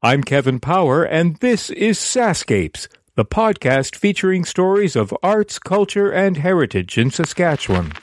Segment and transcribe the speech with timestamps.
[0.03, 6.37] I'm Kevin Power, and this is SaskScapes, the podcast featuring stories of arts, culture, and
[6.37, 7.95] heritage in Saskatchewan.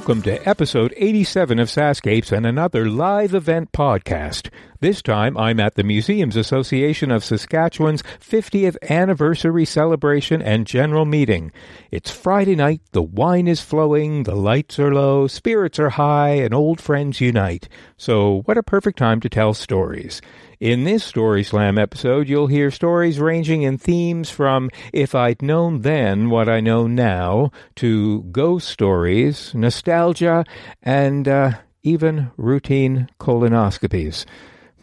[0.00, 4.48] Welcome to episode 87 of SaskScapes and another live event podcast.
[4.82, 11.52] This time I'm at the Museums Association of Saskatchewan's 50th anniversary celebration and general meeting.
[11.90, 16.54] It's Friday night, the wine is flowing, the lights are low, spirits are high, and
[16.54, 17.68] old friends unite.
[17.98, 20.22] So what a perfect time to tell stories.
[20.60, 25.82] In this Story Slam episode, you'll hear stories ranging in themes from If I'd Known
[25.82, 30.46] Then What I Know Now to ghost stories, nostalgia,
[30.82, 34.24] and uh, even routine colonoscopies.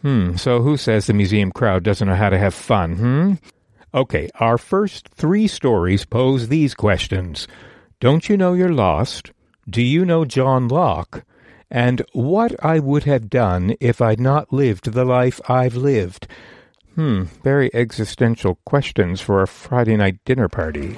[0.02, 3.34] Hmm, so who says the museum crowd doesn't know how to have fun, hmm?
[3.94, 7.48] Okay, our first three stories pose these questions.
[8.00, 9.32] Don't you know you're lost?
[9.68, 11.24] Do you know John Locke?
[11.70, 16.26] and what I would have done if I'd not lived the life I've lived.
[16.94, 20.96] Hmm, very existential questions for a Friday night dinner party.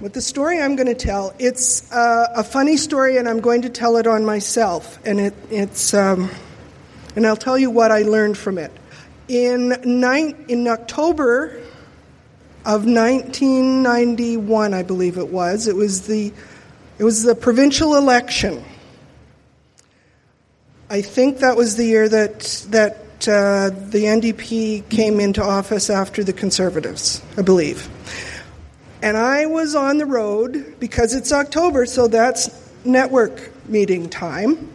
[0.00, 3.62] With the story I'm going to tell, it's uh, a funny story, and I'm going
[3.62, 4.96] to tell it on myself.
[5.04, 6.30] And it, it's, um,
[7.16, 8.70] and I'll tell you what I learned from it.
[9.26, 11.60] In nine, in October
[12.64, 15.66] of 1991, I believe it was.
[15.66, 16.32] It was the,
[16.98, 18.64] it was the provincial election.
[20.88, 26.22] I think that was the year that, that uh, the NDP came into office after
[26.22, 27.88] the Conservatives, I believe.
[29.00, 32.50] And I was on the road because it's October, so that's
[32.84, 34.68] network meeting time.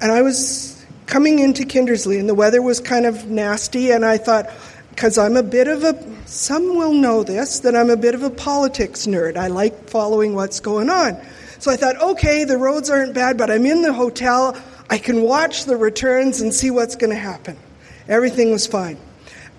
[0.00, 4.16] And I was coming into Kindersley, and the weather was kind of nasty, and I
[4.16, 4.48] thought,
[4.90, 8.22] because I'm a bit of a, some will know this, that I'm a bit of
[8.22, 9.36] a politics nerd.
[9.36, 11.20] I like following what's going on.
[11.58, 14.56] So I thought, okay, the roads aren't bad, but I'm in the hotel.
[14.88, 17.58] I can watch the returns and see what's going to happen.
[18.08, 18.96] Everything was fine.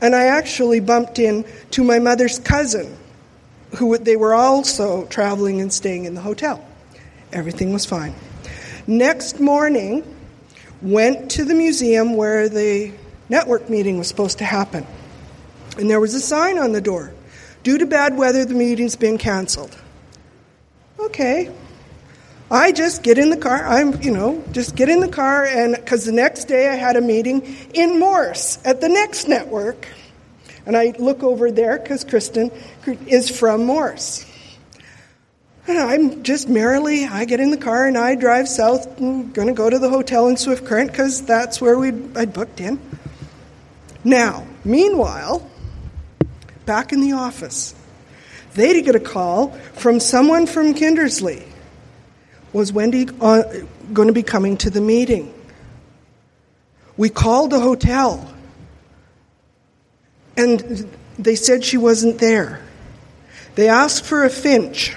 [0.01, 2.97] And I actually bumped in to my mother's cousin,
[3.77, 6.65] who they were also traveling and staying in the hotel.
[7.31, 8.13] Everything was fine.
[8.87, 10.03] Next morning,
[10.81, 12.91] went to the museum where the
[13.29, 14.85] network meeting was supposed to happen.
[15.77, 17.13] And there was a sign on the door
[17.63, 19.77] Due to bad weather, the meeting's been canceled.
[20.99, 21.51] Okay.
[22.49, 23.67] I just get in the car.
[23.67, 26.95] I'm, you know, just get in the car, and because the next day I had
[26.95, 29.87] a meeting in Morse at the next network.
[30.65, 32.51] And I look over there because Kristen
[33.07, 34.25] is from Morse.
[35.67, 38.99] And I'm just merrily, I get in the car and I drive south.
[38.99, 42.33] I'm going to go to the hotel in Swift Current because that's where we I'd
[42.33, 42.79] booked in.
[44.03, 45.47] Now, meanwhile,
[46.65, 47.75] back in the office.
[48.55, 51.43] they'd get a call from someone from Kindersley.
[52.53, 53.43] Was Wendy uh,
[53.93, 55.33] going to be coming to the meeting?
[56.97, 58.29] We called the hotel,
[60.37, 62.61] and they said she wasn't there.
[63.55, 64.95] They asked for a finch.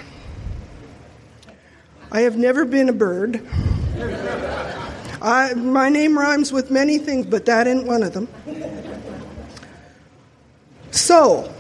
[2.10, 3.40] I have never been a bird.
[5.20, 8.28] I, my name rhymes with many things, but that ain't one of them.
[10.90, 11.52] So,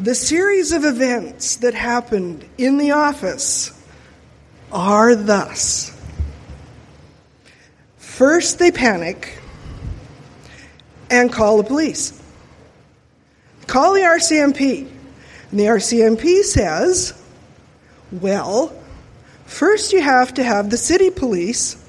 [0.00, 3.72] the series of events that happened in the office
[4.70, 5.96] are thus.
[7.98, 9.38] First, they panic
[11.10, 12.21] and call the police.
[13.72, 14.86] Call the RCMP.
[15.50, 17.18] And the RCMP says,
[18.10, 18.70] well,
[19.46, 21.82] first you have to have the city police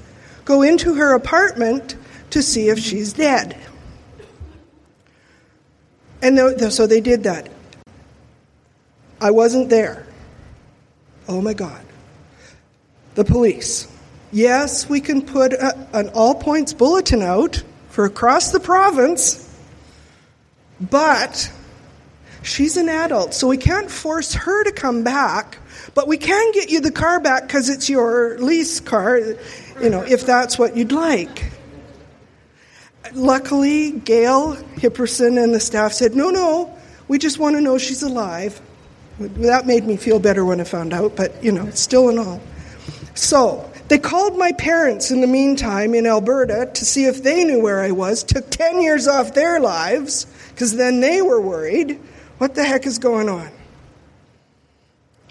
[0.46, 1.94] go into her apartment
[2.30, 3.60] to see if she's dead.
[6.22, 7.50] And so they did that.
[9.20, 10.06] I wasn't there.
[11.28, 11.84] Oh my God.
[13.14, 13.88] The police.
[14.32, 19.54] Yes, we can put a, an all points bulletin out for across the province,
[20.80, 21.52] but
[22.44, 25.58] she's an adult, so we can't force her to come back,
[25.94, 30.02] but we can get you the car back because it's your lease car, you know,
[30.02, 31.52] if that's what you'd like.
[33.12, 36.76] Luckily, Gail Hipperson and the staff said, no, no,
[37.08, 38.60] we just want to know she's alive.
[39.18, 42.40] That made me feel better when I found out, but you know, still and all.
[43.14, 47.60] So, they called my parents in the meantime in Alberta to see if they knew
[47.60, 52.00] where I was, took 10 years off their lives, because then they were worried.
[52.38, 53.50] What the heck is going on?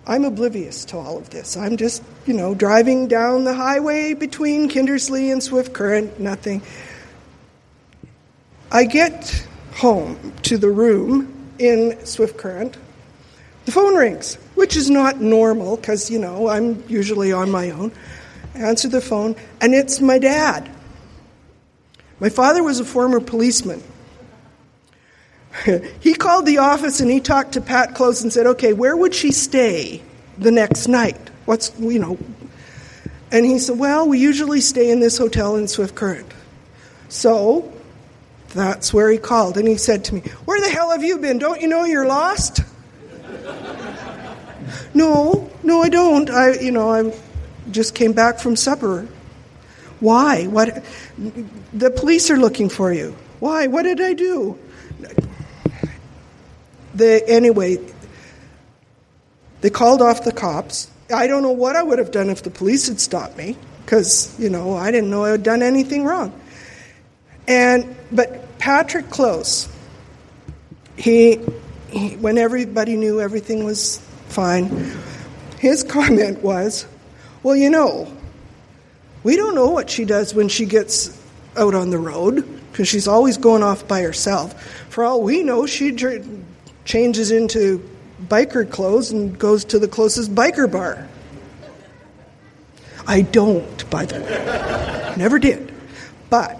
[0.05, 1.55] I'm oblivious to all of this.
[1.55, 6.61] I'm just, you know, driving down the highway between Kindersley and Swift Current, nothing.
[8.71, 12.77] I get home to the room in Swift Current.
[13.65, 17.93] The phone rings, which is not normal because, you know, I'm usually on my own.
[18.55, 20.69] I answer the phone, and it's my dad.
[22.19, 23.81] My father was a former policeman.
[25.99, 29.13] he called the office and he talked to Pat Close and said, okay, where would
[29.13, 30.01] she stay
[30.37, 31.17] the next night?
[31.45, 32.17] What's, you know.
[33.31, 36.31] And he said, well, we usually stay in this hotel in Swift Current.
[37.09, 37.71] So
[38.53, 39.57] that's where he called.
[39.57, 41.37] And he said to me, Where the hell have you been?
[41.37, 42.61] Don't you know you're lost?
[44.93, 46.29] no, no, I don't.
[46.29, 47.13] I, you know, I
[47.71, 49.07] just came back from supper.
[49.99, 50.47] Why?
[50.47, 50.83] What?
[51.73, 53.15] The police are looking for you.
[53.39, 53.67] Why?
[53.67, 54.57] What did I do?
[56.95, 57.77] The, anyway,
[59.61, 60.89] they called off the cops.
[61.13, 64.37] I don't know what I would have done if the police had stopped me because,
[64.39, 66.39] you know, I didn't know I had done anything wrong.
[67.47, 69.67] And, but Patrick Close,
[70.95, 71.39] he,
[71.89, 74.91] he when everybody knew everything was fine,
[75.59, 76.85] his comment was,
[77.41, 78.11] well, you know,
[79.23, 81.19] we don't know what she does when she gets
[81.55, 84.61] out on the road because she's always going off by herself.
[84.89, 85.91] For all we know, she
[86.85, 87.87] changes into
[88.27, 91.07] biker clothes and goes to the closest biker bar.
[93.05, 95.13] I don't, by the way.
[95.17, 95.73] Never did.
[96.29, 96.59] But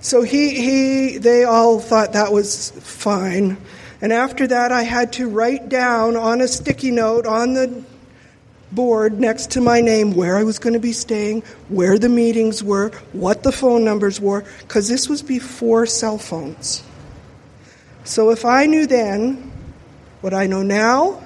[0.00, 3.56] so he, he they all thought that was fine.
[4.00, 7.82] And after that I had to write down on a sticky note on the
[8.70, 12.62] board next to my name where I was going to be staying, where the meetings
[12.62, 16.82] were, what the phone numbers were, because this was before cell phones.
[18.08, 19.52] So if I knew then
[20.22, 21.22] what I know now,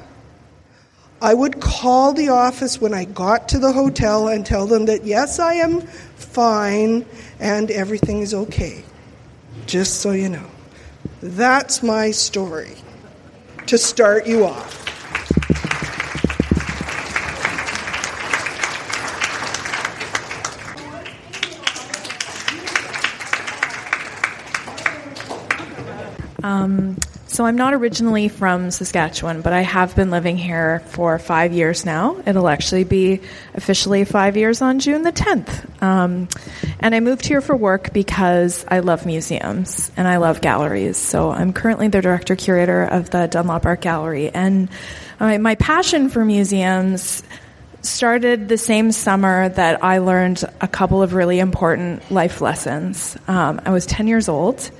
[1.20, 5.04] I would call the office when I got to the hotel and tell them that
[5.04, 7.06] yes, I am fine
[7.38, 8.82] and everything is okay.
[9.66, 10.50] Just so you know.
[11.22, 12.74] That's my story
[13.68, 14.81] to start you off.
[26.42, 26.96] Um,
[27.32, 31.86] so I'm not originally from Saskatchewan, but I have been living here for five years
[31.86, 32.20] now.
[32.26, 33.22] It'll actually be
[33.54, 35.82] officially five years on June the 10th.
[35.82, 36.28] Um,
[36.78, 40.98] and I moved here for work because I love museums and I love galleries.
[40.98, 44.28] So I'm currently the director curator of the Dunlop Art Gallery.
[44.28, 44.68] And
[45.18, 47.22] uh, my passion for museums
[47.80, 53.16] started the same summer that I learned a couple of really important life lessons.
[53.26, 54.70] Um, I was 10 years old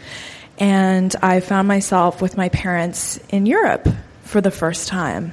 [0.62, 3.88] and I found myself with my parents in Europe
[4.22, 5.32] for the first time.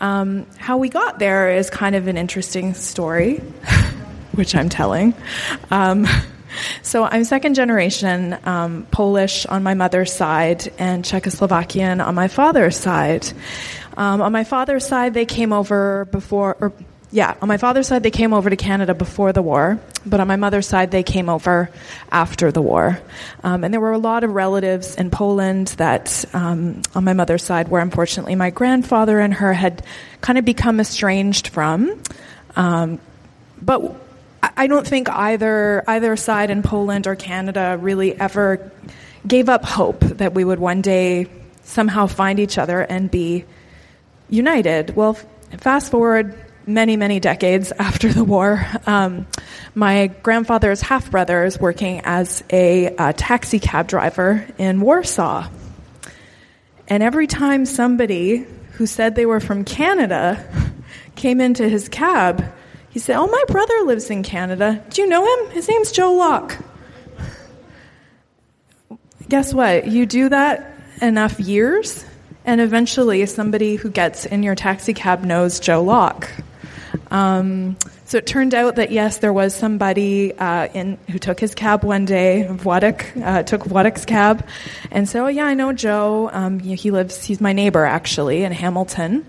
[0.00, 3.36] Um, how we got there is kind of an interesting story,
[4.32, 5.14] which I'm telling.
[5.70, 6.04] Um,
[6.82, 12.76] so I'm second generation um, Polish on my mother's side and Czechoslovakian on my father's
[12.76, 13.30] side.
[13.96, 16.72] Um, on my father's side, they came over before, or
[17.12, 20.28] yeah, on my father's side, they came over to Canada before the war, but on
[20.28, 21.68] my mother's side, they came over
[22.12, 23.00] after the war.
[23.42, 27.42] Um, and there were a lot of relatives in Poland that, um, on my mother's
[27.42, 29.84] side, where unfortunately my grandfather and her had
[30.20, 32.00] kind of become estranged from.
[32.54, 33.00] Um,
[33.60, 33.96] but
[34.42, 38.70] I don't think either either side in Poland or Canada really ever
[39.26, 41.26] gave up hope that we would one day
[41.64, 43.44] somehow find each other and be
[44.30, 44.96] united.
[44.96, 45.18] Well,
[45.58, 46.38] fast forward
[46.74, 49.26] many, many decades after the war, um,
[49.74, 55.48] my grandfather's half brother is working as a uh, taxi cab driver in Warsaw.
[56.88, 60.44] And every time somebody who said they were from Canada
[61.14, 62.44] came into his cab,
[62.90, 64.84] he said, Oh, my brother lives in Canada.
[64.90, 65.50] Do you know him?
[65.52, 66.56] His name's Joe Locke.
[69.28, 69.86] Guess what?
[69.86, 72.04] You do that enough years,
[72.44, 76.28] and eventually somebody who gets in your taxi cab knows Joe Locke.
[77.10, 81.54] Um, so it turned out that yes, there was somebody uh, in who took his
[81.54, 82.46] cab one day.
[82.48, 84.46] Władek uh, took Władek's cab,
[84.90, 86.30] and so yeah, I know Joe.
[86.32, 87.22] Um, he lives.
[87.24, 89.24] He's my neighbor actually in Hamilton.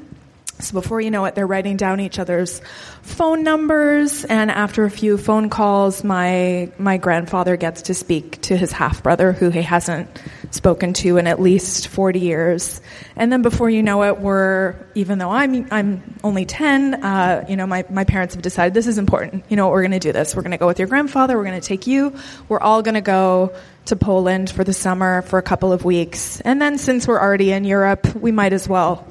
[0.62, 2.62] So before you know it, they're writing down each other's
[3.02, 8.56] phone numbers, and after a few phone calls, my my grandfather gets to speak to
[8.56, 12.82] his half brother, who he hasn't spoken to in at least forty years.
[13.16, 17.56] And then before you know it, we're even though I'm I'm only ten, uh, you
[17.56, 19.46] know, my my parents have decided this is important.
[19.50, 20.36] You know, we're going to do this.
[20.36, 21.38] We're going to go with your grandfather.
[21.38, 22.16] We're going to take you.
[22.48, 26.40] We're all going to go to Poland for the summer for a couple of weeks,
[26.42, 29.08] and then since we're already in Europe, we might as well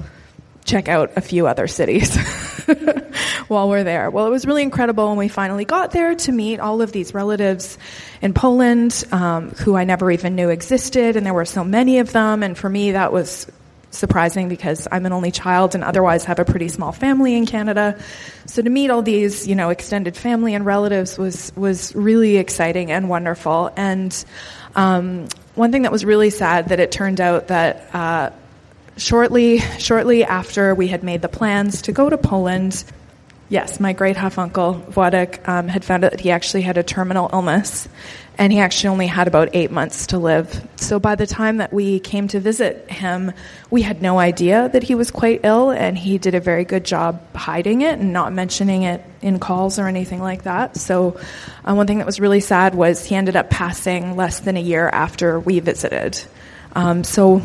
[0.65, 2.15] check out a few other cities
[3.47, 4.09] while we're there.
[4.09, 7.13] Well, it was really incredible when we finally got there to meet all of these
[7.13, 7.77] relatives
[8.21, 12.11] in Poland um, who I never even knew existed, and there were so many of
[12.11, 12.43] them.
[12.43, 13.47] And for me, that was
[13.91, 18.01] surprising because I'm an only child and otherwise have a pretty small family in Canada.
[18.45, 22.91] So to meet all these, you know, extended family and relatives was was really exciting
[22.91, 23.71] and wonderful.
[23.75, 24.25] And
[24.75, 27.93] um, one thing that was really sad that it turned out that.
[27.93, 28.29] Uh,
[29.01, 32.83] shortly, shortly after we had made the plans to go to Poland,
[33.49, 36.83] yes, my great half uncle Władek um, had found out that he actually had a
[36.83, 37.89] terminal illness,
[38.37, 40.67] and he actually only had about eight months to live.
[40.77, 43.33] So by the time that we came to visit him,
[43.69, 46.85] we had no idea that he was quite ill, and he did a very good
[46.85, 50.77] job hiding it and not mentioning it in calls or anything like that.
[50.77, 51.19] So
[51.65, 54.61] uh, one thing that was really sad was he ended up passing less than a
[54.61, 56.19] year after we visited.
[56.73, 57.41] Um, so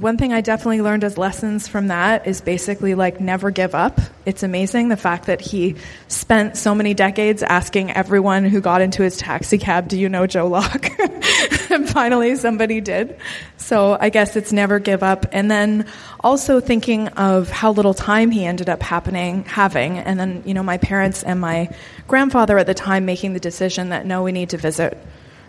[0.00, 4.00] one thing I definitely learned as lessons from that is basically like never give up.
[4.26, 5.76] It's amazing the fact that he
[6.08, 10.26] spent so many decades asking everyone who got into his taxi cab, Do you know
[10.26, 10.88] Joe Locke?
[11.70, 13.16] and finally somebody did.
[13.56, 15.26] So I guess it's never give up.
[15.32, 15.86] And then
[16.20, 19.98] also thinking of how little time he ended up happening, having.
[19.98, 21.68] And then, you know, my parents and my
[22.08, 24.98] grandfather at the time making the decision that no, we need to visit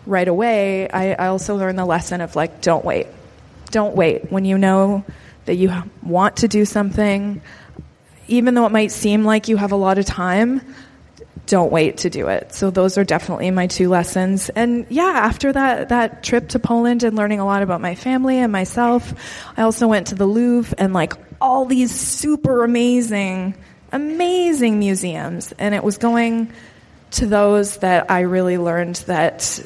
[0.05, 0.87] right away.
[0.89, 3.07] I, I also learned the lesson of like, don't wait
[3.75, 4.31] don't wait.
[4.31, 5.03] When you know
[5.43, 5.69] that you
[6.01, 7.41] want to do something,
[8.29, 10.61] even though it might seem like you have a lot of time,
[11.45, 12.53] don't wait to do it.
[12.53, 14.47] So those are definitely my two lessons.
[14.47, 18.37] And yeah, after that that trip to Poland and learning a lot about my family
[18.37, 19.13] and myself,
[19.57, 23.55] I also went to the Louvre and like all these super amazing
[23.91, 26.49] amazing museums and it was going
[27.11, 29.61] to those that I really learned that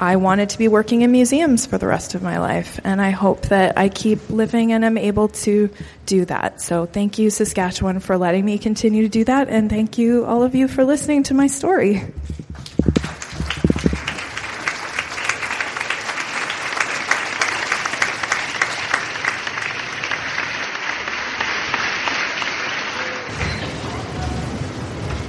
[0.00, 3.10] I wanted to be working in museums for the rest of my life, and I
[3.10, 5.70] hope that I keep living and am able to
[6.06, 6.60] do that.
[6.60, 10.44] So, thank you, Saskatchewan, for letting me continue to do that, and thank you, all
[10.44, 12.04] of you, for listening to my story.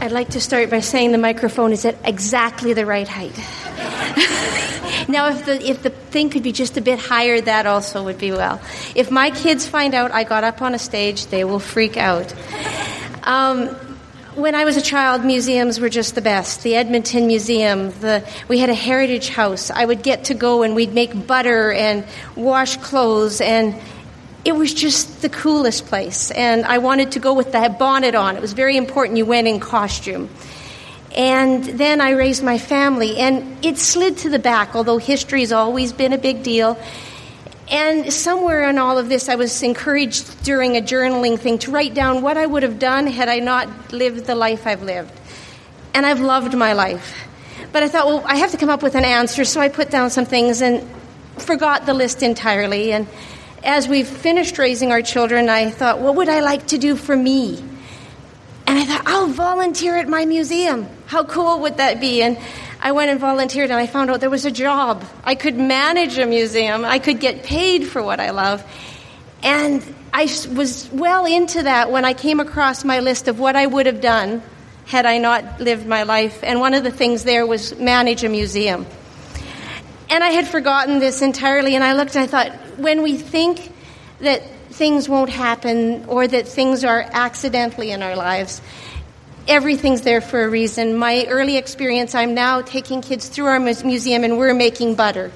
[0.02, 3.38] I'd like to start by saying the microphone is at exactly the right height.
[5.08, 8.18] now, if the if the thing could be just a bit higher, that also would
[8.18, 8.62] be well.
[8.96, 12.34] If my kids find out I got up on a stage, they will freak out.
[13.24, 13.76] Um,
[14.36, 16.64] when I was a child, museums were just the best.
[16.64, 19.70] The Edmonton Museum, the, we had a heritage house.
[19.70, 22.06] I would get to go and we'd make butter and
[22.36, 23.76] wash clothes, and
[24.46, 26.32] it was just the coolest place.
[26.32, 28.36] And I wanted to go with the bonnet on.
[28.36, 30.30] It was very important you went in costume.
[31.16, 35.52] And then I raised my family, and it slid to the back, although history has
[35.52, 36.78] always been a big deal.
[37.72, 41.94] And somewhere in all of this, I was encouraged during a journaling thing to write
[41.94, 45.12] down what I would have done had I not lived the life I've lived.
[45.94, 47.28] And I've loved my life.
[47.72, 49.90] But I thought, well, I have to come up with an answer, so I put
[49.92, 50.88] down some things and
[51.38, 52.92] forgot the list entirely.
[52.92, 53.08] And
[53.64, 57.16] as we finished raising our children, I thought, what would I like to do for
[57.16, 57.64] me?
[58.70, 60.88] And I thought, I'll volunteer at my museum.
[61.08, 62.22] How cool would that be?
[62.22, 62.38] And
[62.80, 65.04] I went and volunteered, and I found out there was a job.
[65.24, 68.64] I could manage a museum, I could get paid for what I love.
[69.42, 69.84] And
[70.14, 73.88] I was well into that when I came across my list of what I would
[73.88, 74.44] have done
[74.86, 76.44] had I not lived my life.
[76.44, 78.86] And one of the things there was manage a museum.
[80.12, 83.74] And I had forgotten this entirely, and I looked and I thought, when we think
[84.20, 88.62] that things won't happen or that things are accidentally in our lives.
[89.48, 90.96] Everything's there for a reason.
[90.96, 95.32] My early experience, I'm now taking kids through our museum and we're making butter.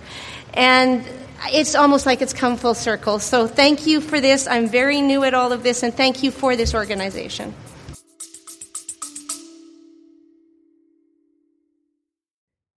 [0.54, 1.04] And
[1.48, 3.20] it's almost like it's come full circle.
[3.20, 4.48] So thank you for this.
[4.48, 7.54] I'm very new at all of this, and thank you for this organization.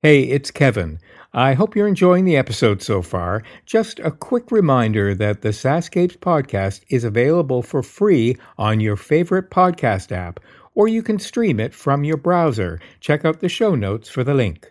[0.02, 0.98] Hey, it's Kevin.
[1.38, 3.42] I hope you're enjoying the episode so far.
[3.66, 9.50] Just a quick reminder that the SaskScapes podcast is available for free on your favorite
[9.50, 10.40] podcast app
[10.74, 12.80] or you can stream it from your browser.
[13.00, 14.70] Check out the show notes for the link.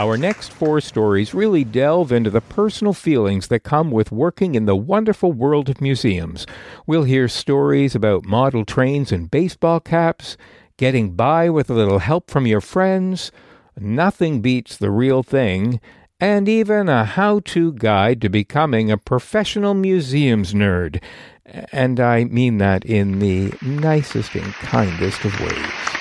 [0.00, 4.64] Our next four stories really delve into the personal feelings that come with working in
[4.64, 6.46] the wonderful world of museums.
[6.86, 10.38] We'll hear stories about model trains and baseball caps,
[10.78, 13.30] getting by with a little help from your friends,
[13.78, 15.82] nothing beats the real thing,
[16.18, 21.02] and even a how to guide to becoming a professional museums nerd.
[21.44, 25.99] And I mean that in the nicest and kindest of ways.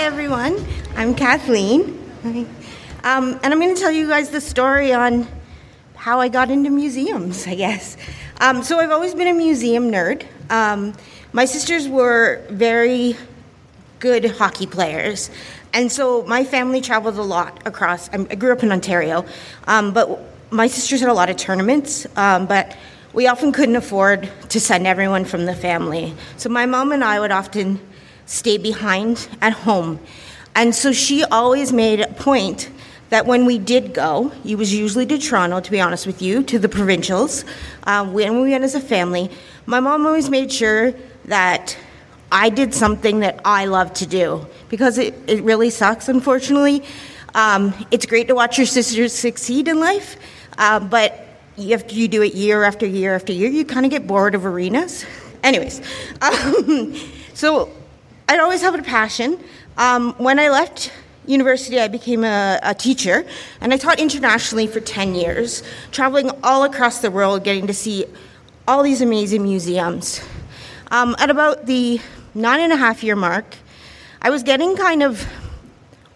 [0.00, 0.56] Hi, everyone.
[0.96, 1.82] I'm Kathleen.
[2.24, 5.28] Um, and I'm going to tell you guys the story on
[5.94, 7.98] how I got into museums, I guess.
[8.40, 10.24] Um, so, I've always been a museum nerd.
[10.48, 10.94] Um,
[11.34, 13.14] my sisters were very
[13.98, 15.28] good hockey players.
[15.74, 18.08] And so, my family traveled a lot across.
[18.08, 19.26] I grew up in Ontario,
[19.66, 20.18] um, but
[20.50, 22.06] my sisters had a lot of tournaments.
[22.16, 22.74] Um, but
[23.12, 26.14] we often couldn't afford to send everyone from the family.
[26.38, 27.78] So, my mom and I would often
[28.30, 29.98] stay behind at home.
[30.54, 32.70] And so she always made a point
[33.08, 36.44] that when we did go, it was usually to Toronto, to be honest with you,
[36.44, 37.44] to the provincials,
[37.84, 39.28] uh, when we went as a family,
[39.66, 40.92] my mom always made sure
[41.24, 41.76] that
[42.30, 46.84] I did something that I love to do because it, it really sucks, unfortunately.
[47.34, 50.16] Um, it's great to watch your sisters succeed in life,
[50.56, 54.06] uh, but if you do it year after year after year, you kind of get
[54.06, 55.04] bored of arenas.
[55.42, 55.80] Anyways,
[56.22, 56.94] um,
[57.34, 57.72] so
[58.30, 59.42] I'd always had a passion.
[59.76, 60.92] Um, when I left
[61.26, 63.26] university, I became a, a, teacher,
[63.60, 68.04] and I taught internationally for 10 years, traveling all across the world, getting to see
[68.68, 70.20] all these amazing museums.
[70.92, 72.00] Um, at about the
[72.32, 73.56] nine and a half year mark,
[74.22, 75.26] I was getting kind of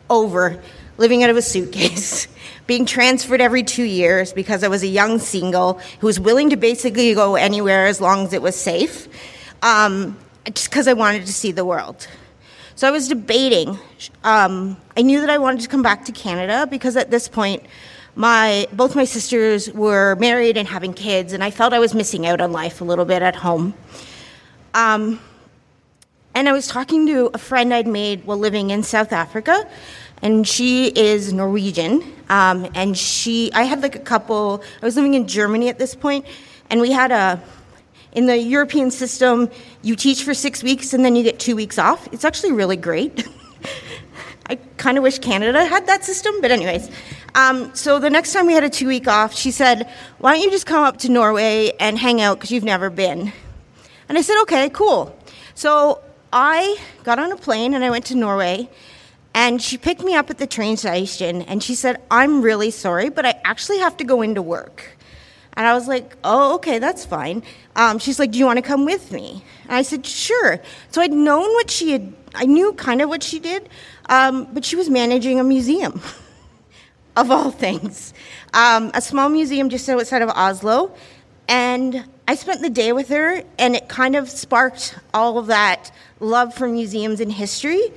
[0.09, 0.63] over
[0.99, 2.29] living out of a suitcase,
[2.69, 6.57] being transferred every two years because I was a young single who was willing to
[6.57, 9.09] basically go anywhere as long as it was safe.
[9.65, 12.07] Um, just because I wanted to see the world.
[12.77, 13.79] So I was debating.
[14.25, 17.63] Um, I knew that I wanted to come back to Canada because at this point,
[18.17, 22.27] my both my sisters were married and having kids, and I felt I was missing
[22.27, 23.75] out on life a little bit at home.
[24.75, 25.21] Um,
[26.35, 29.69] and I was talking to a friend I'd made while living in South Africa,
[30.21, 32.03] and she is Norwegian.
[32.29, 34.63] Um, and she, I had like a couple.
[34.83, 36.27] I was living in Germany at this point,
[36.71, 37.41] and we had a
[38.15, 39.51] in the European system,
[39.83, 42.09] you teach for six weeks and then you get two weeks off.
[42.13, 43.27] It's actually really great.
[44.47, 46.91] I kind of wish Canada had that system, but, anyways.
[47.35, 50.43] Um, so the next time we had a two week off, she said, Why don't
[50.43, 53.33] you just come up to Norway and hang out because you've never been?
[54.09, 55.19] And I said, Okay, cool.
[55.55, 58.69] So I got on a plane and I went to Norway.
[59.37, 63.09] And she picked me up at the train station and she said, I'm really sorry,
[63.09, 64.97] but I actually have to go into work.
[65.57, 67.43] And I was like, oh, okay, that's fine.
[67.77, 69.45] Um, she's like, do you want to come with me?
[69.65, 70.61] And I said, sure.
[70.91, 73.69] So I'd known what she had, I knew kind of what she did,
[74.09, 76.01] um, but she was managing a museum,
[77.17, 78.15] of all things.
[78.53, 80.95] Um, a small museum just outside of Oslo.
[81.47, 85.93] And I spent the day with her, and it kind of sparked all of that
[86.21, 87.93] love for museums and history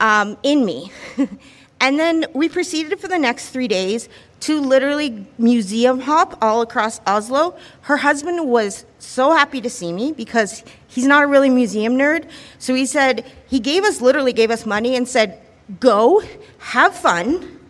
[0.00, 0.90] um, in me.
[1.80, 4.08] and then we proceeded for the next three days
[4.42, 7.56] to literally museum hop all across Oslo.
[7.82, 12.28] Her husband was so happy to see me because he's not a really museum nerd.
[12.58, 15.40] So he said, he gave us, literally gave us money and said,
[15.78, 16.22] go,
[16.58, 17.60] have fun,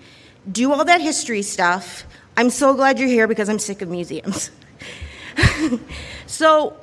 [0.51, 2.05] do all that history stuff.
[2.39, 4.51] I'm so glad you're here because I'm sick of museums.
[6.27, 6.75] so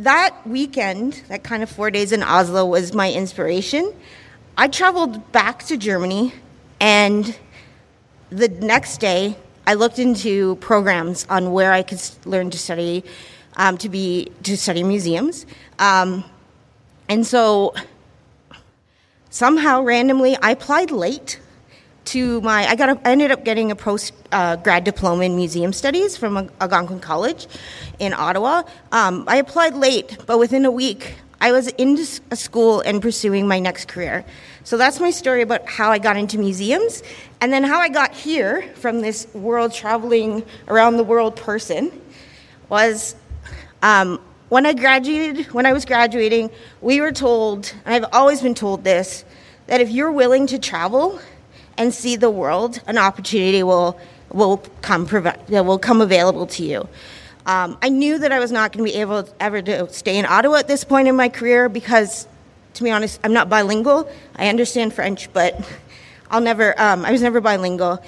[0.00, 3.94] that weekend, that kind of four days in Oslo, was my inspiration.
[4.56, 6.32] I traveled back to Germany
[6.80, 7.38] and
[8.30, 9.36] the next day,
[9.66, 13.04] I looked into programs on where I could learn to study,
[13.56, 15.46] um, to be to study museums,
[15.78, 16.24] um,
[17.08, 17.74] and so
[19.30, 21.40] somehow randomly I applied late,
[22.06, 25.36] to my, I got, a, I ended up getting a post uh, grad diploma in
[25.36, 27.46] museum studies from Algonquin College
[27.98, 28.62] in Ottawa.
[28.92, 31.98] Um, I applied late, but within a week, I was in
[32.30, 34.24] a school and pursuing my next career.
[34.66, 37.04] So that's my story about how I got into museums,
[37.40, 41.92] and then how I got here from this world traveling around the world person
[42.68, 43.14] was
[43.82, 45.46] um, when I graduated.
[45.54, 46.50] When I was graduating,
[46.80, 49.24] we were told, and I've always been told this,
[49.68, 51.20] that if you're willing to travel
[51.78, 53.96] and see the world, an opportunity will
[54.32, 55.06] will come
[55.48, 56.88] will come available to you.
[57.46, 60.26] Um, I knew that I was not going to be able ever to stay in
[60.26, 62.26] Ottawa at this point in my career because,
[62.76, 64.08] to be honest, I'm not bilingual.
[64.36, 65.58] I understand French, but
[66.30, 66.78] I'll never.
[66.80, 68.02] Um, I was never bilingual.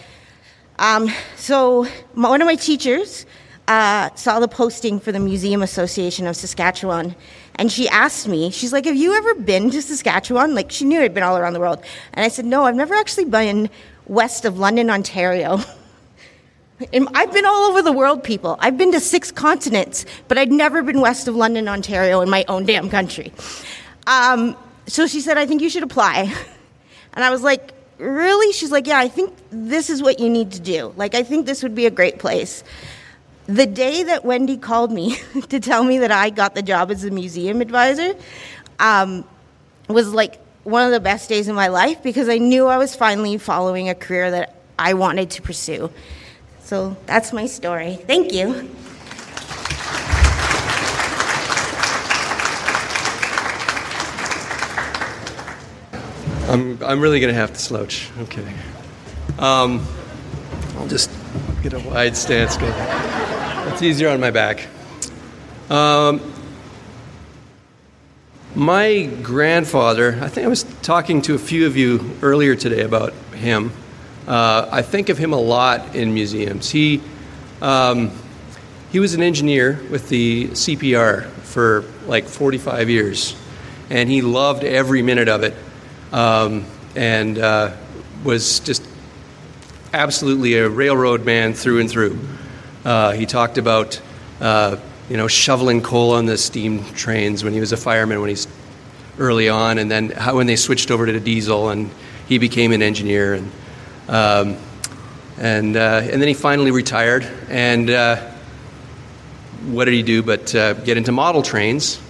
[0.78, 3.26] Um, so my, one of my teachers
[3.66, 7.16] uh, saw the posting for the Museum Association of Saskatchewan,
[7.56, 10.54] and she asked me, she's like, Have you ever been to Saskatchewan?
[10.54, 11.82] Like, she knew I'd been all around the world.
[12.12, 13.70] And I said, No, I've never actually been
[14.06, 15.60] west of London, Ontario.
[16.92, 18.56] I've been all over the world, people.
[18.60, 22.44] I've been to six continents, but I'd never been west of London, Ontario, in my
[22.46, 23.32] own damn country.
[24.08, 26.34] Um, so she said, I think you should apply.
[27.14, 28.52] And I was like, Really?
[28.52, 30.92] She's like, Yeah, I think this is what you need to do.
[30.96, 32.62] Like, I think this would be a great place.
[33.46, 35.16] The day that Wendy called me
[35.48, 38.14] to tell me that I got the job as a museum advisor
[38.78, 39.24] um,
[39.88, 42.94] was like one of the best days of my life because I knew I was
[42.94, 45.90] finally following a career that I wanted to pursue.
[46.60, 47.96] So that's my story.
[47.96, 48.70] Thank you.
[56.48, 58.08] I'm, I'm really going to have to slouch.
[58.20, 58.54] Okay.
[59.38, 59.86] Um,
[60.76, 61.10] I'll just
[61.62, 62.72] get a wide stance going.
[63.70, 64.66] It's easier on my back.
[65.68, 66.32] Um,
[68.54, 73.12] my grandfather, I think I was talking to a few of you earlier today about
[73.34, 73.70] him.
[74.26, 76.70] Uh, I think of him a lot in museums.
[76.70, 77.02] He,
[77.60, 78.10] um,
[78.90, 83.36] he was an engineer with the CPR for like 45 years,
[83.90, 85.54] and he loved every minute of it,
[86.12, 86.64] um,
[86.96, 87.74] and uh,
[88.24, 88.82] was just
[89.92, 92.18] absolutely a railroad man through and through.
[92.84, 94.00] Uh, he talked about
[94.40, 94.76] uh,
[95.08, 98.48] you know shoveling coal on the steam trains when he was a fireman when he's
[99.18, 101.90] early on, and then how, when they switched over to the diesel and
[102.28, 103.50] he became an engineer and
[104.08, 104.56] um,
[105.38, 108.16] and uh, and then he finally retired and uh,
[109.66, 112.00] what did he do but uh, get into model trains?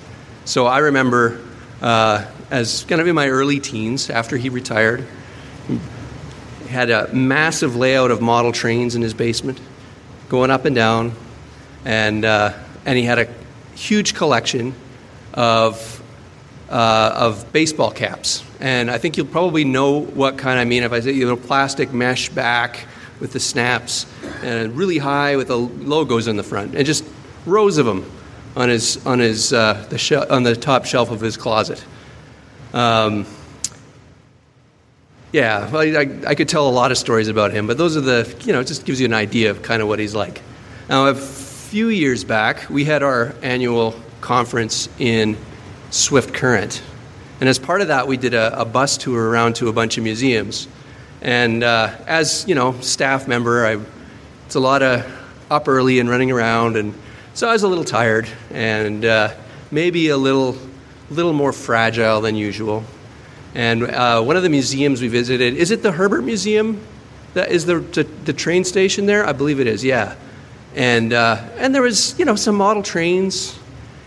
[0.44, 1.40] So I remember
[1.82, 5.06] uh, as kind of in my early teens after he retired,
[5.68, 5.78] he
[6.68, 9.60] had a massive layout of model trains in his basement
[10.28, 11.12] going up and down,
[11.84, 12.52] and uh,
[12.84, 13.28] and he had a
[13.74, 14.74] huge collection
[15.34, 16.02] of
[16.70, 18.44] uh, of baseball caps.
[18.60, 21.36] And I think you'll probably know what kind I mean if I say you know
[21.36, 22.86] plastic mesh back
[23.20, 24.06] with the snaps
[24.42, 27.04] and really high with the logos on the front, and just
[27.46, 28.10] rows of them
[28.56, 31.84] on his on his uh, the shel- on the top shelf of his closet.
[32.72, 33.26] Um,
[35.32, 38.00] yeah, well, I, I, could tell a lot of stories about him, but those are
[38.00, 40.40] the, you know, it just gives you an idea of kind of what he's like.
[40.88, 45.36] Now, a few years back, we had our annual conference in
[45.90, 46.82] Swift Current.
[47.40, 49.98] And as part of that, we did a, a bus tour around to a bunch
[49.98, 50.66] of museums.
[51.20, 53.80] And uh, as, you know, staff member, I,
[54.46, 55.06] it's a lot of
[55.50, 56.76] up early and running around.
[56.76, 56.94] And
[57.34, 59.34] so I was a little tired and uh,
[59.70, 60.56] maybe a little,
[61.10, 62.84] little more fragile than usual.
[63.54, 66.80] And uh, one of the museums we visited, is it the Herbert Museum?
[67.34, 69.26] That is the, the, the train station there?
[69.26, 70.16] I believe it is, yeah.
[70.74, 73.58] And, uh, and there was, you know, some model trains.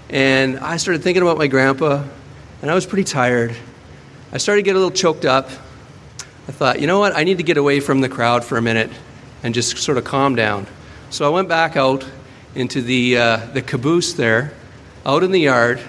[0.09, 2.03] And I started thinking about my grandpa,
[2.61, 3.55] and I was pretty tired.
[4.31, 5.49] I started to get a little choked up.
[6.47, 8.61] I thought, you know what, I need to get away from the crowd for a
[8.61, 8.91] minute
[9.43, 10.67] and just sort of calm down.
[11.09, 12.05] So I went back out
[12.55, 14.53] into the, uh, the caboose there,
[15.05, 15.79] out in the yard,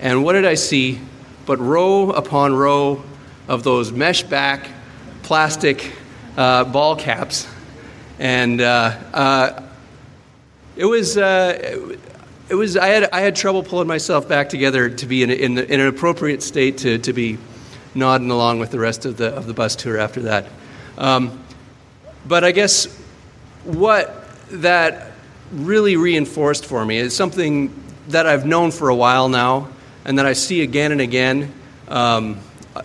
[0.00, 1.00] and what did I see?
[1.46, 3.02] but row upon row
[3.48, 4.68] of those mesh back
[5.22, 5.92] plastic
[6.36, 7.48] uh, ball caps.
[8.18, 9.62] And uh, uh,
[10.76, 11.16] it was.
[11.16, 11.96] Uh,
[12.48, 15.58] it was I had, I had trouble pulling myself back together to be in, in,
[15.58, 17.38] in, an appropriate state to, to be
[17.92, 20.46] nodding along with the rest of the, of the bus tour after that.
[20.96, 21.42] Um,
[22.24, 22.86] but I guess
[23.64, 25.10] what that
[25.50, 27.74] really reinforced for me is something
[28.10, 29.68] that I've known for a while now,
[30.06, 31.52] and that I see again and again
[31.88, 32.38] um,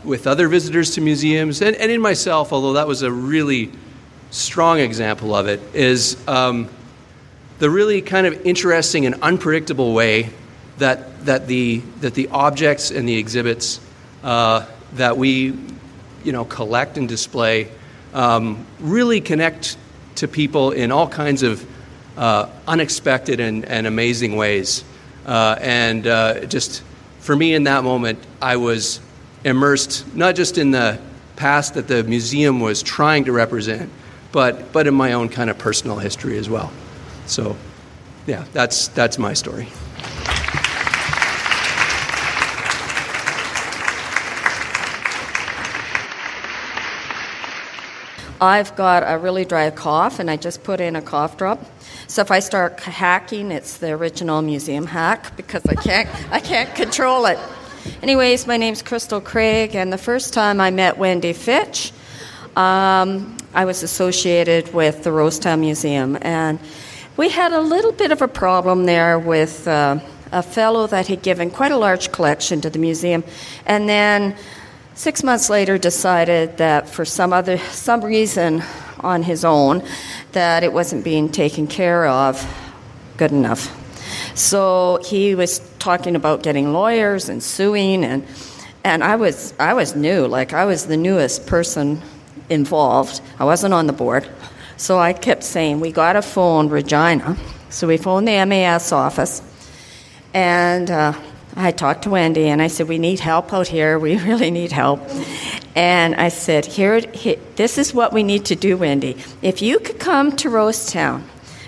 [0.03, 3.71] with other visitors to museums, and, and in myself, although that was a really
[4.31, 6.67] strong example of it, is um,
[7.60, 10.31] the really kind of interesting and unpredictable way
[10.79, 13.79] that, that, the, that the objects and the exhibits
[14.23, 15.53] uh, that we
[16.23, 17.67] you know, collect and display
[18.15, 19.77] um, really connect
[20.15, 21.65] to people in all kinds of
[22.17, 24.84] uh, unexpected and, and amazing ways.
[25.25, 26.81] Uh, and uh, just
[27.21, 28.99] for me in that moment, I was
[29.43, 30.99] immersed not just in the
[31.36, 33.89] past that the museum was trying to represent,
[34.31, 36.71] but, but in my own kind of personal history as well.
[37.27, 37.55] So,
[38.25, 39.67] yeah, that's, that's my story.
[48.41, 51.63] I've got a really dry cough, and I just put in a cough drop.
[52.12, 56.76] So if I start hacking, it's the original museum hack because I can't I can't
[56.76, 57.39] control it.
[58.04, 61.93] Anyways, my name's Crystal Craig, and the first time I met Wendy Fitch,
[62.58, 66.60] um, I was associated with the Rosetown Museum, and
[67.15, 69.97] we had a little bit of a problem there with uh,
[70.34, 73.24] a fellow that had given quite a large collection to the museum,
[73.65, 74.36] and then
[74.93, 78.62] Six months later, decided that for some other some reason
[79.04, 79.84] on his own,
[80.32, 82.44] that it wasn't being taken care of
[83.18, 83.78] good enough.
[84.36, 88.26] So he was talking about getting lawyers and suing, and
[88.84, 92.02] and I was I was new, like I was the newest person
[92.50, 93.22] involved.
[93.40, 94.28] I wasn't on the board,
[94.78, 97.38] so I kept saying we got to phone Regina.
[97.70, 99.42] So we phoned the MAS office,
[100.34, 100.90] and.
[100.90, 101.14] Uh,
[101.56, 104.00] I talked to Wendy and I said, We need help out here.
[104.00, 105.02] We really need help.
[105.76, 109.18] And I said, here, here, this is what we need to do, Wendy.
[109.42, 111.24] If you could come to Rosetown,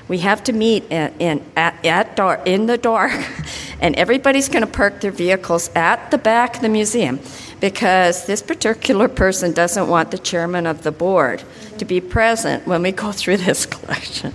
[0.10, 3.14] we have to meet in, in, at, at in the dark,
[3.80, 7.20] and everybody's going to park their vehicles at the back of the museum
[7.62, 11.42] because this particular person doesn't want the chairman of the board
[11.80, 14.34] to be present when we go through this collection.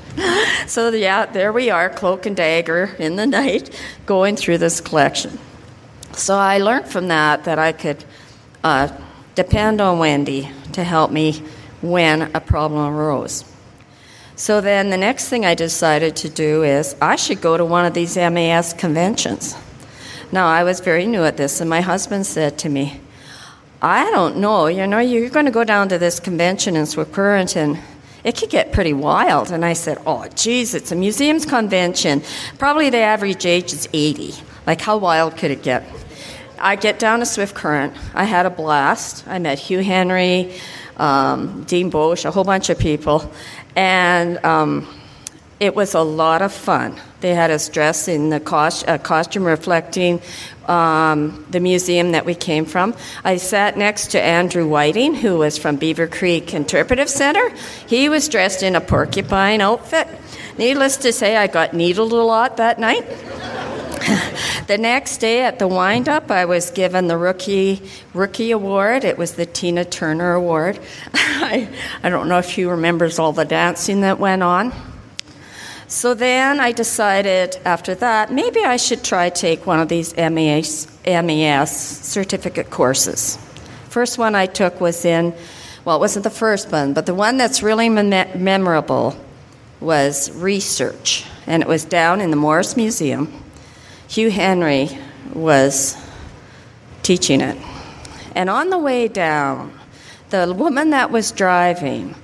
[0.67, 3.71] so, yeah, there we are, cloak and dagger in the night,
[4.07, 5.39] going through this collection.
[6.13, 8.05] So, I learned from that that I could
[8.65, 8.89] uh,
[9.35, 11.43] depend on Wendy to help me
[11.81, 13.45] when a problem arose.
[14.37, 17.85] So, then the next thing I decided to do is I should go to one
[17.85, 19.57] of these MAS conventions.
[20.31, 23.01] Now, I was very new at this, and my husband said to me,
[23.81, 24.67] I don't know.
[24.67, 27.79] You know, you're going to go down to this convention in Swift Current and
[28.25, 29.53] it could get pretty wild.
[29.53, 32.23] And I said, Oh, geez, it's a museums convention.
[32.59, 34.35] Probably the average age is 80.
[34.67, 35.87] Like, how wild could it get?
[36.59, 37.95] I get down to Swift Current.
[38.15, 39.27] I had a blast.
[39.29, 40.55] I met Hugh Henry,
[40.97, 43.31] um, Dean Bosch, a whole bunch of people.
[43.77, 44.89] And um,
[45.61, 47.01] it was a lot of fun.
[47.21, 50.21] They had us dressed in the cost, uh, costume reflecting
[50.69, 52.95] um, the museum that we came from.
[53.25, 57.53] I sat next to Andrew Whiting, who was from Beaver Creek Interpretive Center.
[57.87, 60.07] He was dressed in a porcupine outfit.
[60.59, 63.07] Needless to say, I got needled a lot that night.
[64.67, 67.83] the next day at the windup, I was given the rookie
[68.15, 69.05] rookie award.
[69.05, 70.79] It was the Tina Turner Award.
[71.15, 71.69] I,
[72.03, 74.73] I don't know if you remembers all the dancing that went on.
[75.89, 80.87] So then I decided after that, maybe I should try take one of these MES,
[81.07, 83.39] MES certificate courses.
[83.89, 85.33] First one I took was in,
[85.87, 89.17] well, it wasn't the first one, but the one that's really memorable
[89.81, 93.33] was research, and it was down in the Morse Museum.
[94.09, 94.91] Hugh Henry
[95.33, 95.97] was
[97.03, 97.57] teaching it.
[98.35, 99.73] And on the way down,
[100.29, 102.15] the woman that was driving,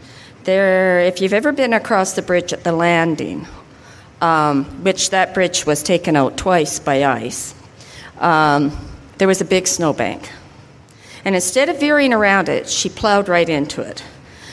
[0.45, 3.47] there, if you've ever been across the bridge at the landing,
[4.21, 7.55] um, which that bridge was taken out twice by ice,
[8.19, 8.77] um,
[9.19, 10.31] there was a big snowbank.
[11.25, 14.05] And instead of veering around it, she plowed right into it.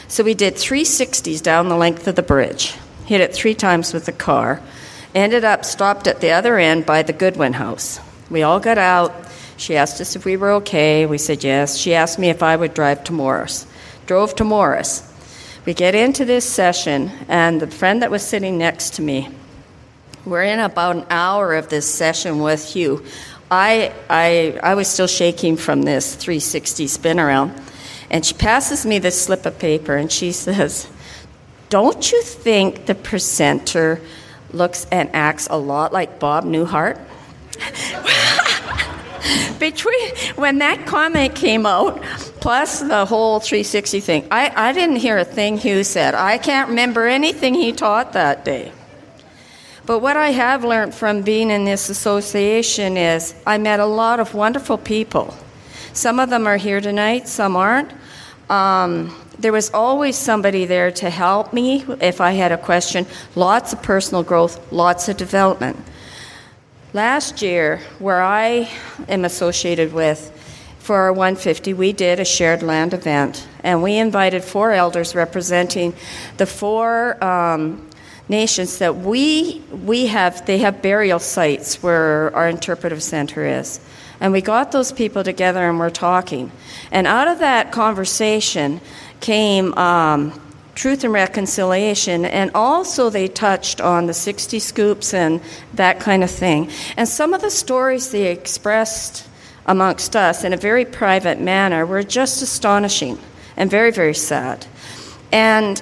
[0.08, 2.76] So we did 360s down the length of the bridge,
[3.06, 4.62] hit it three times with the car,
[5.16, 8.00] ended up stopped at the other end by the Goodwin house.
[8.30, 9.14] We all got out.
[9.58, 11.06] She asked us if we were okay.
[11.06, 11.78] We said yes.
[11.78, 13.68] She asked me if I would drive to Morse.
[14.06, 15.11] Drove to Morse.
[15.64, 19.30] We get into this session, and the friend that was sitting next to me,
[20.26, 23.06] we're in about an hour of this session with Hugh.
[23.52, 27.54] I, I, I was still shaking from this 360 spin around.
[28.10, 30.88] And she passes me this slip of paper and she says,
[31.70, 34.02] Don't you think the presenter
[34.52, 37.00] looks and acts a lot like Bob Newhart?
[39.60, 42.02] Between when that comment came out,
[42.40, 46.16] plus the whole 360 thing, I, I didn't hear a thing Hugh said.
[46.16, 48.72] I can't remember anything he taught that day.
[49.86, 54.20] But what I have learned from being in this association is I met a lot
[54.20, 55.36] of wonderful people.
[55.94, 57.92] Some of them are here tonight, some aren't.
[58.50, 63.08] Um, there was always somebody there to help me if I had a question.
[63.36, 65.78] Lots of personal growth, lots of development.
[66.94, 68.70] Last year, where I
[69.08, 70.30] am associated with,
[70.80, 75.94] for our 150, we did a shared land event, and we invited four elders representing
[76.36, 77.90] the four um,
[78.28, 80.46] nations that we we have.
[80.46, 83.80] They have burial sites where our interpretive center is,
[84.20, 86.52] and we got those people together and we're talking.
[86.92, 88.82] And out of that conversation
[89.22, 89.74] came.
[89.76, 90.42] Um,
[90.82, 95.40] truth and reconciliation, and also they touched on the 60 scoops and
[95.76, 96.68] that kind of thing.
[96.98, 99.28] And some of the stories they expressed
[99.68, 103.20] amongst us in a very private manner were just astonishing
[103.56, 104.66] and very, very sad.
[105.32, 105.78] And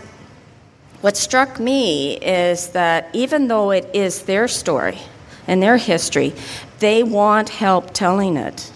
[0.99, 4.97] what struck me is that even though it is their story
[5.47, 6.33] and their history,
[6.79, 8.69] they want help telling it.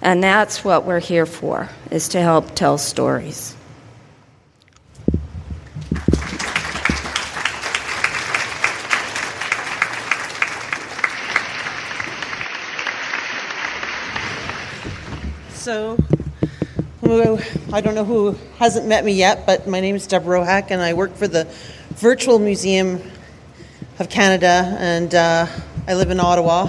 [0.00, 3.56] And that's what we're here for, is to help tell stories.
[15.62, 15.96] So,
[17.72, 20.82] I don't know who hasn't met me yet, but my name is Deborah Rohack, and
[20.82, 21.44] I work for the
[21.90, 23.00] Virtual Museum
[24.00, 25.46] of Canada, and uh,
[25.86, 26.68] I live in Ottawa.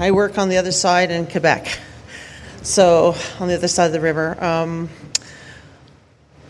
[0.00, 1.78] I work on the other side in Quebec,
[2.62, 4.42] so on the other side of the river.
[4.42, 4.88] Um,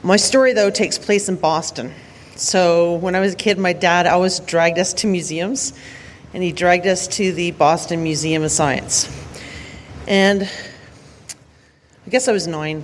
[0.03, 1.92] my story, though, takes place in Boston.
[2.37, 5.75] So, when I was a kid, my dad always dragged us to museums,
[6.33, 9.14] and he dragged us to the Boston Museum of Science.
[10.09, 10.49] And
[12.11, 12.83] I guess I was nine.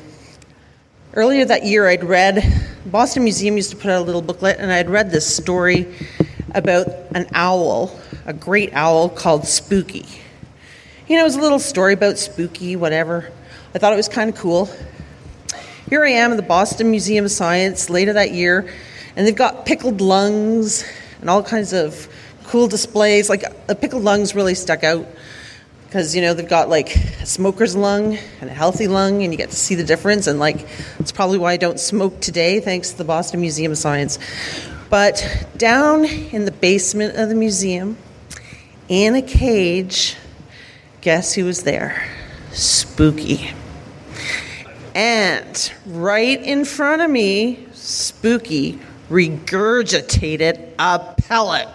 [1.13, 2.45] Earlier that year, I'd read,
[2.87, 5.93] Boston Museum used to put out a little booklet, and I'd read this story
[6.55, 7.91] about an owl,
[8.25, 10.07] a great owl called Spooky.
[11.09, 13.33] You know, it was a little story about Spooky, whatever.
[13.75, 14.71] I thought it was kind of cool.
[15.91, 18.73] Here I am at the Boston Museum of Science later that year,
[19.17, 20.85] and they've got pickled lungs
[21.21, 22.09] and all kinds of
[22.45, 23.29] cool displays.
[23.29, 25.05] Like the pickled lungs really stuck out
[25.97, 29.39] because you know they've got like a smoker's lung and a healthy lung and you
[29.39, 32.91] get to see the difference and like it's probably why i don't smoke today thanks
[32.91, 34.19] to the boston museum of science.
[34.91, 37.97] But down in the basement of the museum
[38.91, 40.17] in a cage
[41.01, 42.07] guess who was there?
[42.53, 43.53] Spooky.
[44.95, 48.79] And right in front of me spooky
[49.09, 51.69] regurgitated a pellet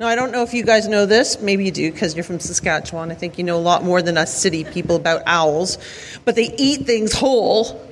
[0.00, 1.42] now, I don't know if you guys know this.
[1.42, 3.10] Maybe you do because you're from Saskatchewan.
[3.10, 5.76] I think you know a lot more than us city people about owls.
[6.24, 7.86] But they eat things whole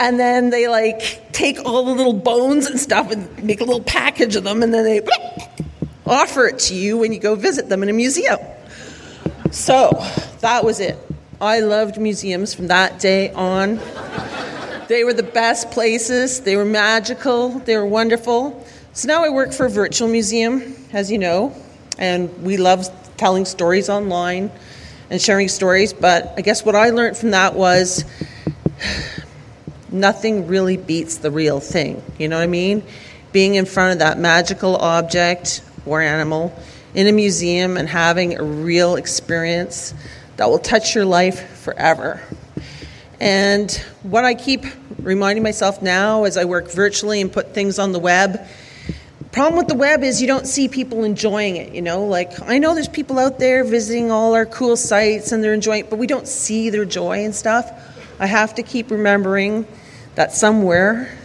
[0.00, 3.82] and then they like take all the little bones and stuff and make a little
[3.82, 5.02] package of them and then they
[6.06, 8.38] offer it to you when you go visit them in a museum.
[9.50, 9.90] So
[10.40, 10.96] that was it.
[11.38, 13.78] I loved museums from that day on.
[14.88, 18.66] They were the best places, they were magical, they were wonderful.
[18.94, 21.56] So now I work for a virtual museum, as you know,
[21.96, 24.50] and we love telling stories online
[25.08, 25.94] and sharing stories.
[25.94, 28.04] But I guess what I learned from that was
[29.90, 32.02] nothing really beats the real thing.
[32.18, 32.82] You know what I mean?
[33.32, 36.54] Being in front of that magical object or animal
[36.94, 39.94] in a museum and having a real experience
[40.36, 42.20] that will touch your life forever.
[43.18, 44.66] And what I keep
[44.98, 48.46] reminding myself now as I work virtually and put things on the web
[49.32, 52.04] Problem with the web is you don't see people enjoying it, you know?
[52.04, 55.84] Like, I know there's people out there visiting all our cool sites and they're enjoying
[55.84, 57.70] it, but we don't see their joy and stuff.
[58.20, 59.66] I have to keep remembering
[60.16, 61.16] that somewhere,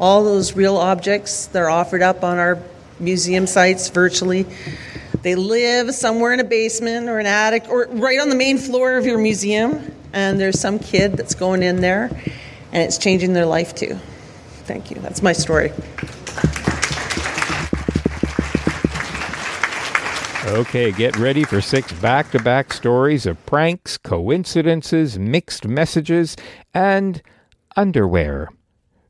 [0.00, 2.58] all those real objects that are offered up on our
[2.98, 4.46] museum sites virtually,
[5.20, 8.96] they live somewhere in a basement or an attic or right on the main floor
[8.96, 12.06] of your museum, and there's some kid that's going in there
[12.72, 13.98] and it's changing their life too.
[14.64, 14.96] Thank you.
[14.96, 15.72] That's my story.
[20.46, 26.36] Okay, get ready for six back to back stories of pranks, coincidences, mixed messages,
[26.74, 27.22] and
[27.76, 28.50] underwear.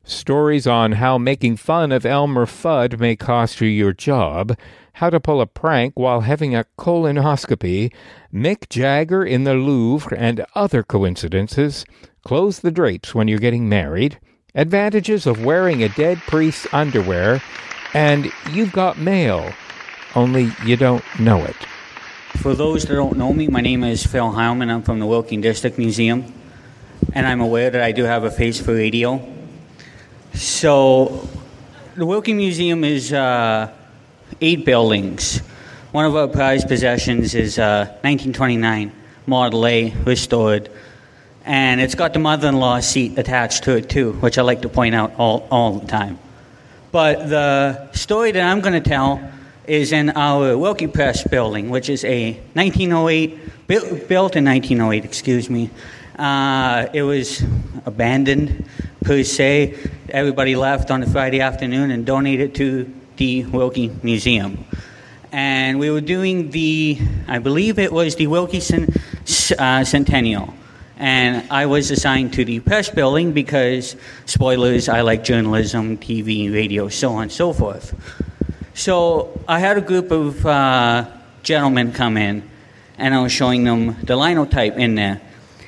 [0.05, 4.57] Stories on how making fun of Elmer Fudd may cost you your job,
[4.93, 7.93] how to pull a prank while having a colonoscopy,
[8.33, 11.83] Mick Jagger in the Louvre and other coincidences,
[12.23, 14.21] close the drapes when you're getting married,
[14.55, 17.41] advantages of wearing a dead priest's underwear,
[17.93, 19.51] and you've got mail
[20.15, 21.55] only you don't know it.
[22.37, 24.69] For those that don't know me, my name is Phil Heilman.
[24.69, 26.33] I'm from the Wilkie and District Museum,
[27.13, 29.21] and I'm aware that I do have a face for radio.
[30.33, 31.27] So,
[31.95, 33.71] the Wilkie Museum is uh,
[34.41, 35.39] eight buildings.
[35.91, 38.91] One of our prized possessions is uh, 1929
[39.27, 40.69] Model A restored,
[41.45, 44.93] and it's got the mother-in-law seat attached to it too, which I like to point
[44.93, 46.19] out all, all the time.
[46.91, 49.31] But the story that I'm going to tell
[49.67, 55.69] is in our Wilkie Press building, which is a 1908, built in 1908, excuse me,
[56.17, 57.43] Uh, it was
[57.85, 58.65] abandoned
[59.03, 59.75] per se.
[60.09, 64.63] Everybody left on a Friday afternoon and donated to the Wilkie Museum.
[65.33, 66.97] And we were doing the,
[67.27, 68.93] I believe it was the Wilkinson
[69.59, 70.53] uh, Centennial.
[70.97, 76.87] And I was assigned to the press building because, spoilers, I like journalism, TV, radio,
[76.87, 77.93] so on and so forth.
[78.75, 81.09] So I had a group of uh,
[81.43, 82.43] gentlemen come in,
[82.97, 85.21] and I was showing them the linotype in there.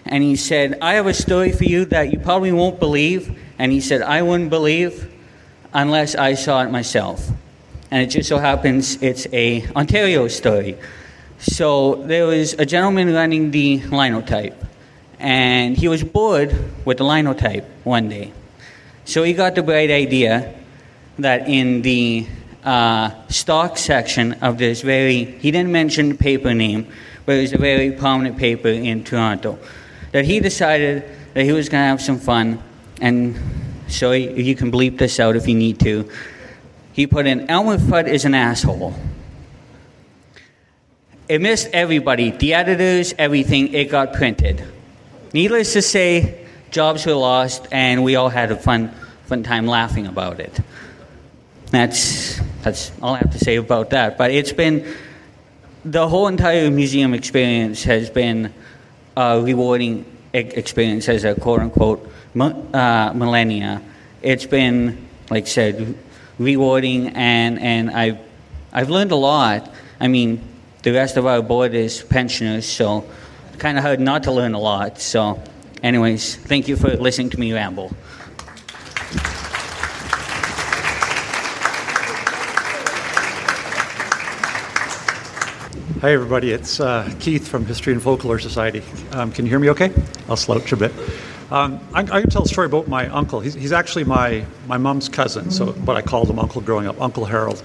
[0.05, 3.39] And he said, I have a story for you that you probably won't believe.
[3.57, 5.09] And he said, I wouldn't believe
[5.73, 7.29] unless I saw it myself.
[7.91, 10.77] And it just so happens it's a Ontario story.
[11.39, 14.61] So there was a gentleman running the linotype,
[15.17, 16.53] and he was bored
[16.83, 18.33] with the linotype one day.
[19.05, 20.53] So he got the bright idea
[21.19, 22.27] that in the
[22.67, 26.85] uh, stock section of this very, he didn't mention the paper name,
[27.25, 29.57] but it was a very prominent paper in Toronto,
[30.11, 32.61] that he decided that he was going to have some fun,
[32.99, 33.39] and
[33.87, 36.11] so you can bleep this out if you need to.
[36.91, 38.93] He put in, Elmer Fudd is an asshole.
[41.29, 44.61] It missed everybody, the editors, everything, it got printed.
[45.33, 48.91] Needless to say, jobs were lost, and we all had a fun,
[49.25, 50.59] fun time laughing about it.
[51.71, 54.17] That's, that's all I have to say about that.
[54.17, 54.85] But it's been,
[55.83, 58.53] the whole entire museum experience has been
[59.15, 63.81] a rewarding experience as a quote unquote uh, millennia.
[64.21, 65.97] It's been, like I said,
[66.39, 68.19] rewarding, and, and I've,
[68.71, 69.71] I've learned a lot.
[69.99, 70.41] I mean,
[70.83, 73.05] the rest of our board is pensioners, so
[73.57, 74.99] kind of hard not to learn a lot.
[74.99, 75.41] So,
[75.81, 77.91] anyways, thank you for listening to me ramble.
[86.01, 86.51] Hi, everybody.
[86.51, 88.83] It's uh, Keith from History and Folklore Society.
[89.13, 89.91] Um, can you hear me okay?
[90.29, 90.91] I'll slouch a bit.
[91.49, 93.39] Um, I, I, can tell a story about my uncle.
[93.39, 97.01] He's, he's, actually my, my mom's cousin, so but I called him uncle growing up,
[97.01, 97.63] Uncle Harold.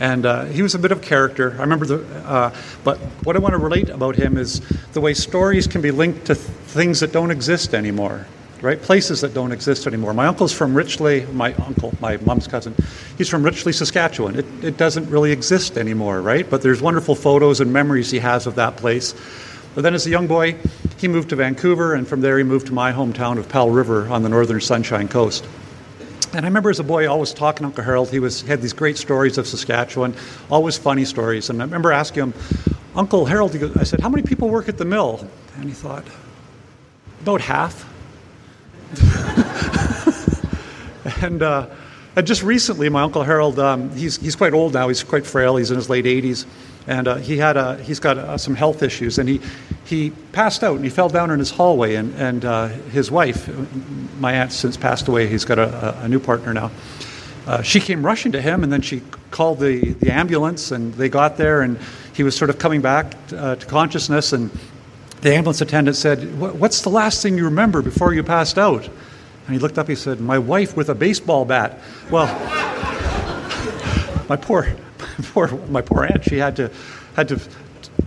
[0.00, 1.52] And uh, he was a bit of a character.
[1.52, 2.52] I remember the, uh,
[2.82, 4.60] but what I want to relate about him is
[4.92, 8.26] the way stories can be linked to th- things that don't exist anymore,
[8.62, 8.80] right?
[8.80, 10.14] Places that don't exist anymore.
[10.14, 12.74] My uncle's from Richlea, my uncle, my mom's cousin,
[13.16, 14.36] he's from Richlea, Saskatchewan.
[14.36, 16.48] It, it doesn't really exist anymore, right?
[16.48, 19.14] But there's wonderful photos and memories he has of that place.
[19.74, 20.56] But then as a young boy,
[20.96, 24.08] he moved to Vancouver, and from there he moved to my hometown of Powell River
[24.08, 25.46] on the northern Sunshine Coast.
[26.34, 28.10] And I remember as a boy always talking to Uncle Harold.
[28.10, 30.14] He was had these great stories of Saskatchewan,
[30.50, 31.48] always funny stories.
[31.48, 32.34] And I remember asking him,
[32.94, 35.26] Uncle Harold, I said, how many people work at the mill?
[35.56, 36.04] And he thought,
[37.22, 37.87] about half.
[41.22, 41.66] and, uh,
[42.16, 45.56] and just recently, my Uncle Harold, um, he's, he's quite old now, he's quite frail,
[45.56, 46.46] he's in his late 80s
[46.88, 49.40] and uh, he had a, he's got uh, some health issues, and he
[49.84, 53.48] he passed out and he fell down in his hallway, and and uh, his wife,
[54.18, 56.70] my aunt since passed away, he's got a, a new partner now.
[57.46, 61.08] Uh, she came rushing to him, and then she called the, the ambulance, and they
[61.08, 61.78] got there, and
[62.14, 64.50] he was sort of coming back uh, to consciousness, and
[65.20, 69.54] the ambulance attendant said, "What's the last thing you remember before you passed out?" And
[69.54, 69.88] he looked up.
[69.88, 71.78] He said, "My wife with a baseball bat."
[72.10, 72.26] Well,
[74.28, 74.68] my poor
[75.32, 76.70] poor, my poor aunt, she had to,
[77.16, 77.40] had to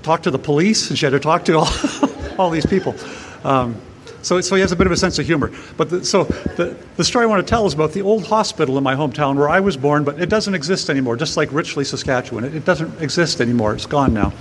[0.04, 1.70] talk to the police and she had to talk to all,
[2.38, 2.96] all these people.
[3.44, 3.76] Um,
[4.22, 5.52] so, so he has a bit of a sense of humor.
[5.78, 8.78] But the, so the, the story I want to tell is about the old hospital
[8.78, 11.86] in my hometown where I was born, but it doesn't exist anymore, just like Richlea,
[11.86, 12.44] Saskatchewan.
[12.44, 13.74] It, it doesn't exist anymore.
[13.74, 14.32] It's gone now.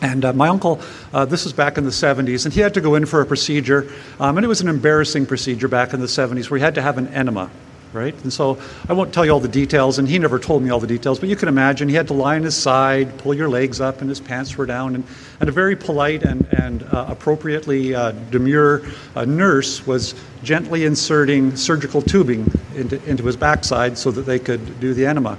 [0.00, 0.80] And uh, my uncle,
[1.12, 3.26] uh, this was back in the 70s, and he had to go in for a
[3.26, 3.90] procedure.
[4.20, 6.82] Um, and it was an embarrassing procedure back in the 70s where he had to
[6.82, 7.50] have an enema
[7.92, 8.14] right?
[8.22, 10.80] And so I won't tell you all the details, and he never told me all
[10.80, 13.48] the details, but you can imagine he had to lie on his side, pull your
[13.48, 14.94] legs up, and his pants were down.
[14.94, 15.04] And,
[15.40, 18.82] and a very polite and, and uh, appropriately uh, demure
[19.14, 24.80] uh, nurse was gently inserting surgical tubing into, into his backside so that they could
[24.80, 25.38] do the enema.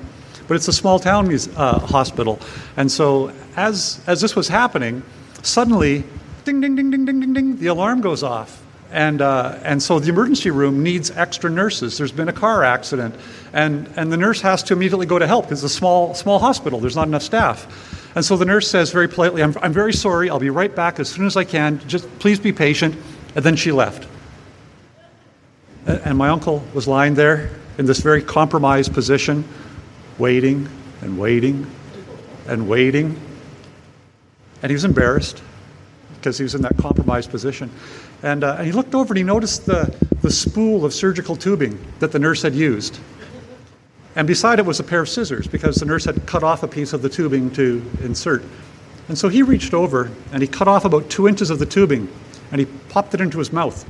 [0.49, 2.39] But it's a small town uh, hospital.
[2.75, 5.01] And so as, as this was happening,
[5.43, 6.03] suddenly,
[6.43, 9.99] ding, ding, ding, ding, ding, ding, ding, the alarm goes off and, uh, and so
[9.99, 11.97] the emergency room needs extra nurses.
[11.97, 13.15] There's been a car accident,
[13.53, 16.39] and, and the nurse has to immediately go to help because it's a small, small
[16.39, 16.79] hospital.
[16.79, 18.15] There's not enough staff.
[18.15, 20.99] And so the nurse says very politely, I'm, I'm very sorry, I'll be right back
[20.99, 21.79] as soon as I can.
[21.87, 22.95] Just please be patient.
[23.35, 24.07] And then she left.
[25.85, 29.47] And my uncle was lying there in this very compromised position,
[30.19, 30.69] waiting
[31.01, 31.65] and waiting
[32.47, 33.19] and waiting.
[34.61, 35.41] And he was embarrassed
[36.15, 37.71] because he was in that compromised position.
[38.21, 41.79] And, uh, and he looked over and he noticed the, the spool of surgical tubing
[41.99, 42.99] that the nurse had used.
[44.15, 46.67] And beside it was a pair of scissors because the nurse had cut off a
[46.67, 48.43] piece of the tubing to insert.
[49.07, 52.09] And so he reached over and he cut off about two inches of the tubing
[52.51, 53.85] and he popped it into his mouth.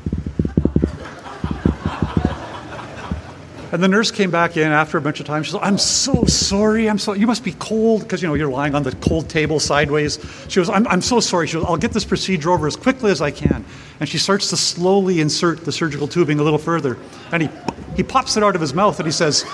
[3.72, 5.44] And the nurse came back in after a bunch of time.
[5.44, 6.90] She said, I'm so sorry.
[6.90, 9.60] I'm so, you must be cold because, you know, you're lying on the cold table
[9.60, 10.18] sideways.
[10.48, 11.46] She goes, I'm, I'm so sorry.
[11.46, 13.64] She goes, I'll get this procedure over as quickly as I can.
[14.00, 16.98] And she starts to slowly insert the surgical tubing a little further.
[17.32, 17.50] And he,
[17.96, 19.46] he pops it out of his mouth and he says,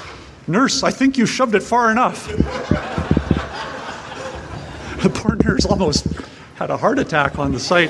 [0.47, 2.28] Nurse, I think you shoved it far enough.
[5.01, 6.07] the poor nurse almost
[6.55, 7.89] had a heart attack on the site,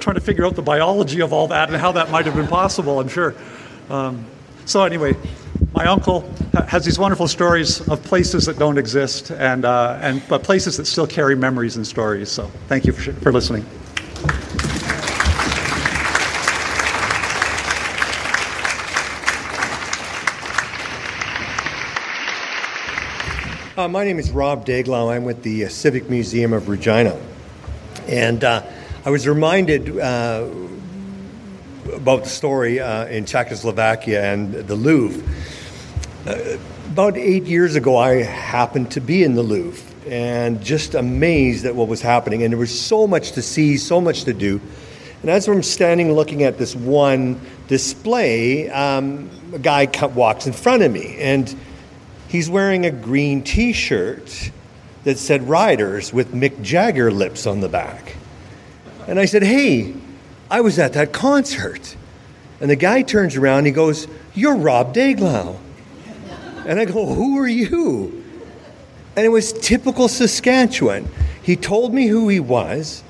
[0.00, 2.48] trying to figure out the biology of all that and how that might have been
[2.48, 3.34] possible, I'm sure.
[3.88, 4.26] Um,
[4.66, 5.16] so, anyway,
[5.72, 6.30] my uncle
[6.68, 10.86] has these wonderful stories of places that don't exist, and, uh, and, but places that
[10.86, 12.30] still carry memories and stories.
[12.30, 13.64] So, thank you for, for listening.
[23.76, 25.14] Uh, my name is Rob Daglow.
[25.14, 27.16] I'm with the uh, Civic Museum of Regina.
[28.08, 28.62] And uh,
[29.04, 30.48] I was reminded uh,
[31.94, 35.22] about the story uh, in Czechoslovakia and the Louvre.
[36.26, 41.66] Uh, about eight years ago, I happened to be in the Louvre and just amazed
[41.66, 42.42] at what was happening.
[42.42, 44.60] And there was so much to see, so much to do.
[45.22, 50.82] And as I'm standing looking at this one display, um, a guy walks in front
[50.82, 51.16] of me.
[51.18, 51.54] And
[52.28, 54.50] He's wearing a green t shirt
[55.04, 58.16] that said Riders with Mick Jagger lips on the back.
[59.06, 59.94] And I said, Hey,
[60.50, 61.96] I was at that concert.
[62.60, 65.58] And the guy turns around and he goes, You're Rob Daglow.
[66.66, 68.24] And I go, Who are you?
[69.16, 71.08] And it was typical Saskatchewan.
[71.42, 73.02] He told me who he was.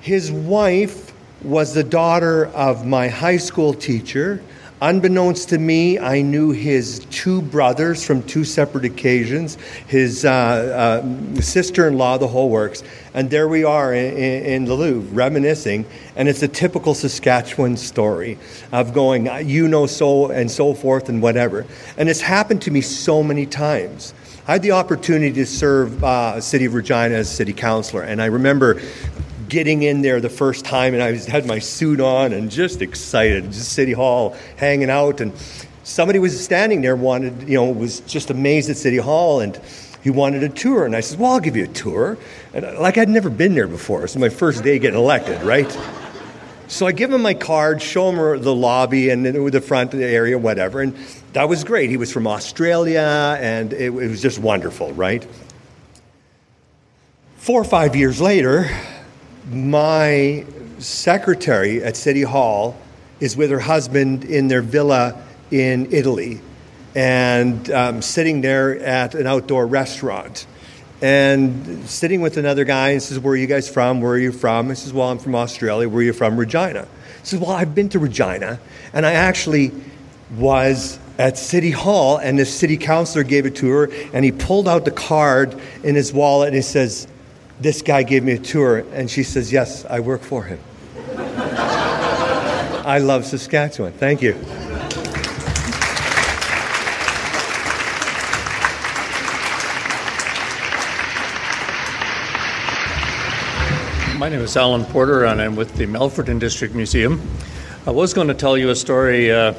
[0.00, 1.12] His wife
[1.42, 4.42] was the daughter of my high school teacher.
[4.82, 11.40] Unbeknownst to me, I knew his two brothers from two separate occasions, his uh, uh,
[11.42, 12.82] sister in law, the whole works.
[13.12, 15.84] And there we are in, in, the Louvre, reminiscing.
[16.16, 18.38] And it's a typical Saskatchewan story
[18.72, 21.66] of going, you know, so and so forth and whatever.
[21.98, 24.14] And it's happened to me so many times.
[24.48, 28.26] I had the opportunity to serve uh, City of Regina as city councilor, and I
[28.26, 28.80] remember
[29.50, 32.80] getting in there the first time, and I was, had my suit on and just
[32.80, 35.20] excited, just City Hall hanging out.
[35.20, 35.32] And
[35.82, 39.60] somebody was standing there, wanted, you know, was just amazed at City Hall, and
[40.02, 40.86] he wanted a tour.
[40.86, 42.16] And I said, Well, I'll give you a tour.
[42.54, 44.04] And like I'd never been there before.
[44.04, 45.70] It's my first day getting elected, right?
[46.68, 50.80] So I give him my card, show him the lobby and the front area, whatever.
[50.80, 50.96] And
[51.32, 51.90] that was great.
[51.90, 55.26] He was from Australia, and it, it was just wonderful, right?
[57.38, 58.70] Four or five years later,
[59.48, 60.44] my
[60.78, 62.76] secretary at City Hall
[63.20, 66.40] is with her husband in their villa in Italy
[66.94, 70.46] and um, sitting there at an outdoor restaurant
[71.02, 74.00] and sitting with another guy and says, Where are you guys from?
[74.00, 74.70] Where are you from?
[74.70, 75.88] I says, Well, I'm from Australia.
[75.88, 76.36] Where are you from?
[76.36, 76.82] Regina.
[77.20, 78.60] He says, Well, I've been to Regina
[78.92, 79.72] and I actually
[80.36, 84.68] was at City Hall and the city councilor gave it to her and he pulled
[84.68, 87.06] out the card in his wallet and he says,
[87.60, 90.58] this guy gave me a tour, and she says, Yes, I work for him.
[92.86, 93.92] I love Saskatchewan.
[93.92, 94.32] Thank you.
[104.18, 107.20] My name is Alan Porter, and I'm with the Melfort and District Museum.
[107.86, 109.54] I was going to tell you a story uh,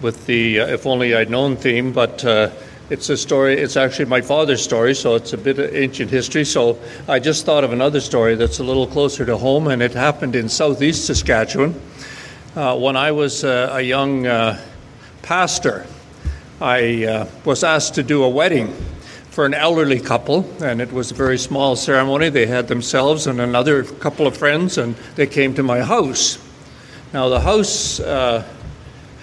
[0.00, 2.50] with the uh, If Only I'd Known theme, but uh,
[2.88, 6.44] it's a story, it's actually my father's story, so it's a bit of ancient history.
[6.44, 6.78] So
[7.08, 10.36] I just thought of another story that's a little closer to home, and it happened
[10.36, 11.80] in southeast Saskatchewan.
[12.54, 14.60] Uh, when I was uh, a young uh,
[15.22, 15.84] pastor,
[16.60, 18.72] I uh, was asked to do a wedding
[19.30, 22.30] for an elderly couple, and it was a very small ceremony.
[22.30, 26.38] They had themselves and another couple of friends, and they came to my house.
[27.12, 28.44] Now, the house uh,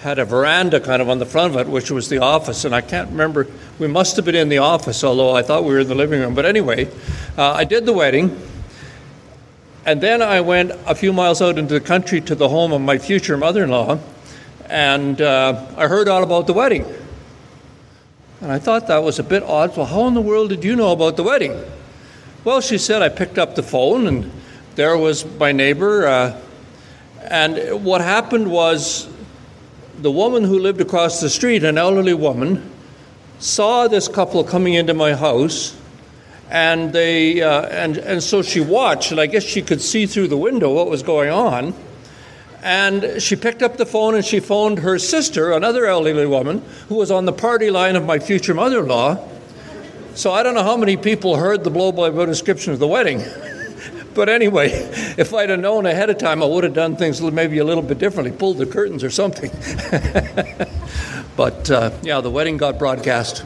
[0.04, 2.66] had a veranda kind of on the front of it, which was the office.
[2.66, 3.46] And I can't remember,
[3.78, 6.20] we must have been in the office, although I thought we were in the living
[6.20, 6.34] room.
[6.34, 6.90] But anyway,
[7.38, 8.38] uh, I did the wedding.
[9.86, 12.82] And then I went a few miles out into the country to the home of
[12.82, 13.98] my future mother in law.
[14.66, 16.84] And uh, I heard all about the wedding.
[18.42, 19.74] And I thought that was a bit odd.
[19.74, 21.58] Well, how in the world did you know about the wedding?
[22.44, 24.30] Well, she said, I picked up the phone, and
[24.74, 26.06] there was my neighbor.
[26.06, 26.40] Uh,
[27.22, 29.08] and what happened was
[29.98, 32.70] the woman who lived across the street, an elderly woman,
[33.38, 35.76] saw this couple coming into my house,
[36.50, 40.28] and they uh, and and so she watched, and I guess she could see through
[40.28, 41.74] the window what was going on.
[42.62, 46.94] And she picked up the phone and she phoned her sister, another elderly woman, who
[46.94, 49.28] was on the party line of my future mother in law.
[50.14, 52.88] So I don't know how many people heard the blow by blow description of the
[52.88, 53.22] wedding.
[54.14, 54.68] but anyway,
[55.18, 57.82] if I'd have known ahead of time, I would have done things maybe a little
[57.82, 59.50] bit differently, pulled the curtains or something.
[61.36, 63.44] but uh, yeah, the wedding got broadcast.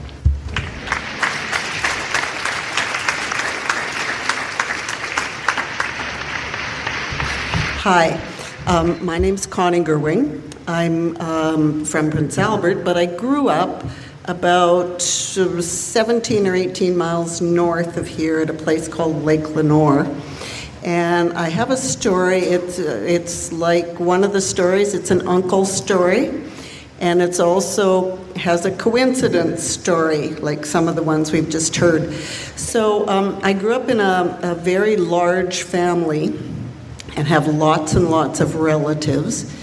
[7.80, 8.20] Hi,
[8.66, 10.42] um, my name's Connie Gerwing.
[10.66, 13.82] I'm um, from Prince Albert, but I grew up
[14.26, 20.06] about 17 or 18 miles north of here at a place called Lake Lenore.
[20.88, 22.38] And I have a story.
[22.38, 26.42] It's, uh, it's like one of the stories, it's an uncle story.
[26.98, 32.10] And it's also has a coincidence story, like some of the ones we've just heard.
[32.56, 36.28] So um, I grew up in a, a very large family
[37.16, 39.54] and have lots and lots of relatives.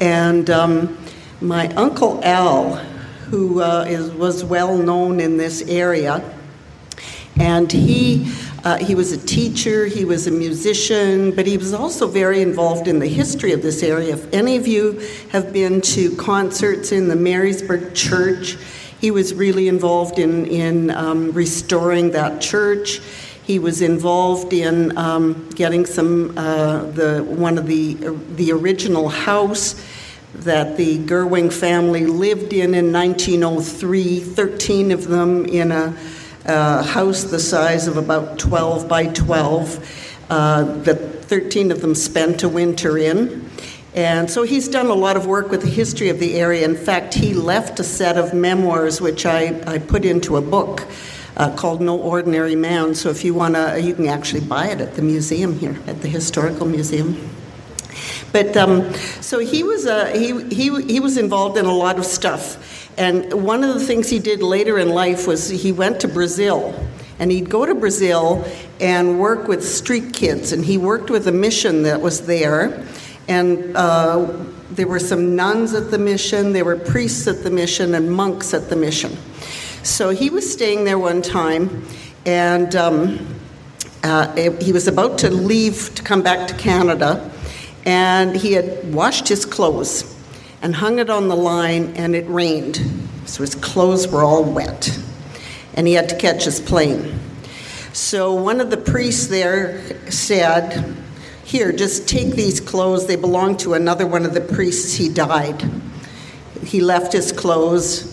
[0.00, 0.98] And um,
[1.40, 2.78] my uncle Al,
[3.30, 6.20] who uh, is, was well known in this area,
[7.36, 8.32] and he
[8.64, 12.88] uh, he was a teacher, he was a musician, but he was also very involved
[12.88, 14.14] in the history of this area.
[14.14, 18.56] If any of you have been to concerts in the Marysburg Church,
[19.02, 23.02] he was really involved in, in um, restoring that church.
[23.44, 27.94] He was involved in um, getting some uh, the one of the
[28.36, 29.74] the original house
[30.36, 34.20] that the Gerwing family lived in in 1903.
[34.20, 35.94] Thirteen of them in a,
[36.44, 40.12] a house the size of about 12 by 12.
[40.30, 43.48] Uh, that 13 of them spent a winter in.
[43.94, 46.64] And so he's done a lot of work with the history of the area.
[46.64, 50.86] In fact, he left a set of memoirs which I, I put into a book
[51.36, 52.94] uh, called No Ordinary Man.
[52.94, 56.02] So if you want to, you can actually buy it at the museum here, at
[56.02, 57.30] the Historical Museum.
[58.32, 62.04] But um, so he was uh, he, he he was involved in a lot of
[62.04, 66.08] stuff, and one of the things he did later in life was he went to
[66.08, 66.74] Brazil,
[67.18, 68.44] and he'd go to Brazil
[68.80, 72.86] and work with street kids, and he worked with a mission that was there,
[73.28, 73.76] and.
[73.76, 78.10] Uh, there were some nuns at the mission, there were priests at the mission, and
[78.10, 79.16] monks at the mission.
[79.82, 81.86] So he was staying there one time,
[82.26, 83.36] and um,
[84.02, 87.30] uh, he was about to leave to come back to Canada,
[87.84, 90.13] and he had washed his clothes
[90.64, 92.80] and hung it on the line, and it rained.
[93.26, 94.98] So his clothes were all wet,
[95.74, 97.20] and he had to catch his plane.
[97.92, 100.96] So one of the priests there said,
[101.44, 103.06] Here, just take these clothes.
[103.06, 104.94] They belong to another one of the priests.
[104.94, 105.62] He died.
[106.64, 108.10] He left his clothes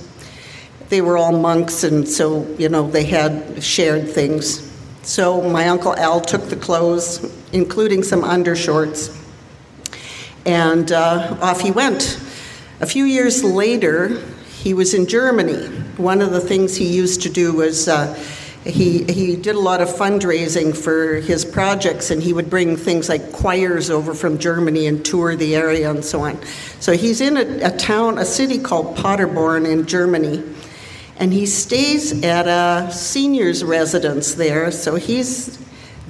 [0.92, 4.70] they were all monks, and so, you know, they had shared things.
[5.04, 7.24] So my Uncle Al took the clothes,
[7.54, 9.18] including some undershorts,
[10.46, 12.22] and uh, off he went.
[12.82, 14.20] A few years later,
[14.50, 15.68] he was in Germany.
[15.98, 18.14] One of the things he used to do was uh,
[18.66, 23.08] he, he did a lot of fundraising for his projects, and he would bring things
[23.08, 26.40] like choirs over from Germany and tour the area and so on.
[26.80, 30.44] So he's in a, a town, a city called Paderborn in Germany
[31.22, 34.72] and he stays at a senior's residence there.
[34.72, 35.60] So he's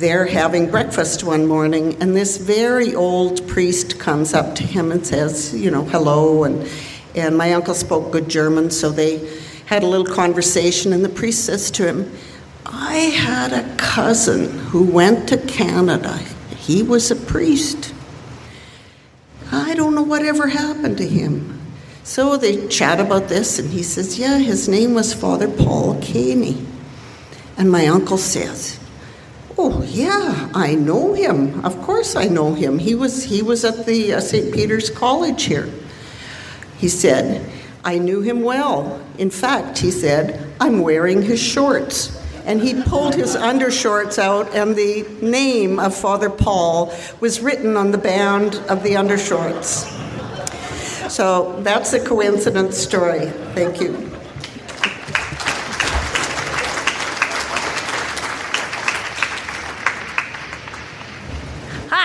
[0.01, 5.05] there having breakfast one morning, and this very old priest comes up to him and
[5.05, 6.43] says, you know, hello.
[6.43, 6.67] And,
[7.13, 9.29] and my uncle spoke good German, so they
[9.67, 12.11] had a little conversation, and the priest says to him,
[12.65, 16.17] I had a cousin who went to Canada.
[16.57, 17.93] He was a priest.
[19.51, 21.61] I don't know whatever happened to him.
[22.03, 26.65] So they chat about this, and he says, Yeah, his name was Father Paul Caney.
[27.55, 28.79] And my uncle says,
[29.63, 31.63] Oh, yeah, I know him.
[31.63, 32.79] Of course I know him.
[32.79, 34.51] He was, he was at the uh, St.
[34.51, 35.69] Peter's College here.
[36.79, 37.47] He said,
[37.85, 38.99] I knew him well.
[39.19, 42.19] In fact, he said, I'm wearing his shorts.
[42.43, 47.91] And he pulled his undershorts out, and the name of Father Paul was written on
[47.91, 49.85] the band of the undershorts.
[51.07, 53.27] So that's a coincidence story.
[53.53, 54.10] Thank you.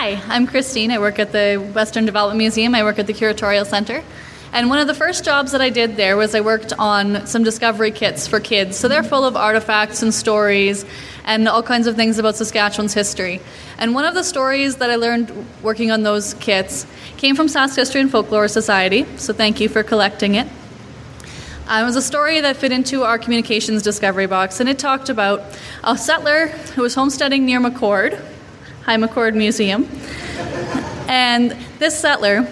[0.07, 0.93] Hi, I'm Christine.
[0.93, 2.77] I work at the Western Development Museum.
[2.77, 4.05] I work at the Curatorial Center.
[4.53, 7.43] And one of the first jobs that I did there was I worked on some
[7.43, 8.77] discovery kits for kids.
[8.77, 10.85] So they're full of artifacts and stories
[11.25, 13.41] and all kinds of things about Saskatchewan's history.
[13.79, 16.87] And one of the stories that I learned working on those kits
[17.17, 20.47] came from Sask History and Folklore Society, so thank you for collecting it.
[21.67, 25.09] Uh, it was a story that fit into our communications discovery box, and it talked
[25.09, 25.43] about
[25.83, 26.47] a settler
[26.77, 28.23] who was homesteading near McCord,
[28.87, 29.89] High McCord Museum.
[31.09, 32.47] And this settler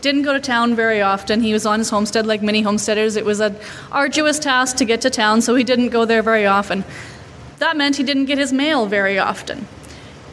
[0.00, 1.40] didn't go to town very often.
[1.40, 3.16] He was on his homestead like many homesteaders.
[3.16, 3.56] It was an
[3.92, 6.84] arduous task to get to town, so he didn't go there very often.
[7.58, 9.66] That meant he didn't get his mail very often.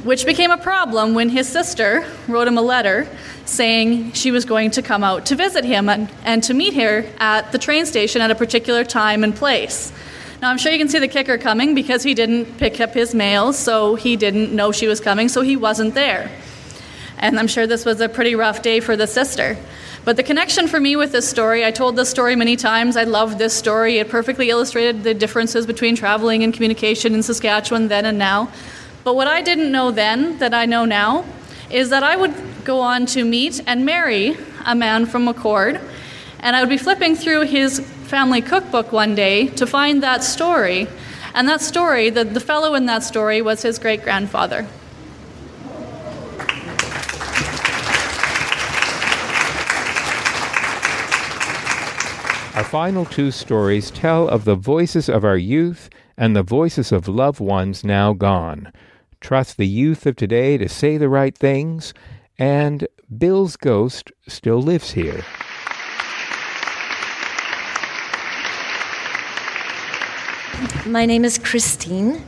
[0.05, 3.07] which became a problem when his sister wrote him a letter
[3.45, 7.03] saying she was going to come out to visit him and, and to meet her
[7.17, 9.91] at the train station at a particular time and place.
[10.41, 13.15] Now, I'm sure you can see the kicker coming because he didn't pick up his
[13.15, 16.29] mail, so he didn't know she was coming, so he wasn't there.
[17.17, 19.57] And I'm sure this was a pretty rough day for the sister.
[20.03, 22.97] But the connection for me with this story, I told this story many times.
[22.97, 23.97] I loved this story.
[23.97, 28.51] It perfectly illustrated the differences between traveling and communication in Saskatchewan then and now.
[29.03, 31.25] But what I didn't know then that I know now
[31.71, 35.81] is that I would go on to meet and marry a man from McCord.
[36.39, 40.87] And I would be flipping through his family cookbook one day to find that story.
[41.33, 44.67] And that story, the, the fellow in that story, was his great grandfather.
[52.55, 57.09] Our final two stories tell of the voices of our youth and the voices of
[57.09, 58.71] loved ones now gone.
[59.19, 61.93] Trust the youth of today to say the right things,
[62.39, 62.87] and
[63.17, 65.25] Bill's ghost still lives here.
[70.85, 72.23] My name is Christine.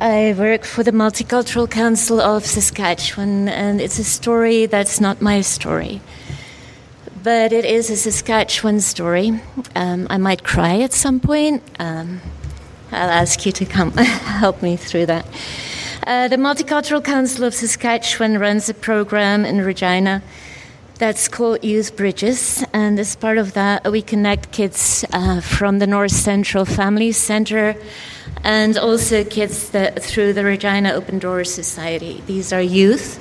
[0.00, 5.40] I work for the Multicultural Council of Saskatchewan, and it's a story that's not my
[5.40, 6.00] story
[7.22, 9.40] but it is a Saskatchewan story.
[9.74, 11.62] Um, I might cry at some point.
[11.78, 12.20] Um,
[12.90, 15.26] I'll ask you to come help me through that.
[16.06, 20.22] Uh, the Multicultural Council of Saskatchewan runs a program in Regina
[20.98, 25.86] that's called Youth Bridges, and as part of that, we connect kids uh, from the
[25.86, 27.76] North Central Family Center
[28.44, 32.22] and also kids that, through the Regina Open Doors Society.
[32.26, 33.18] These are youth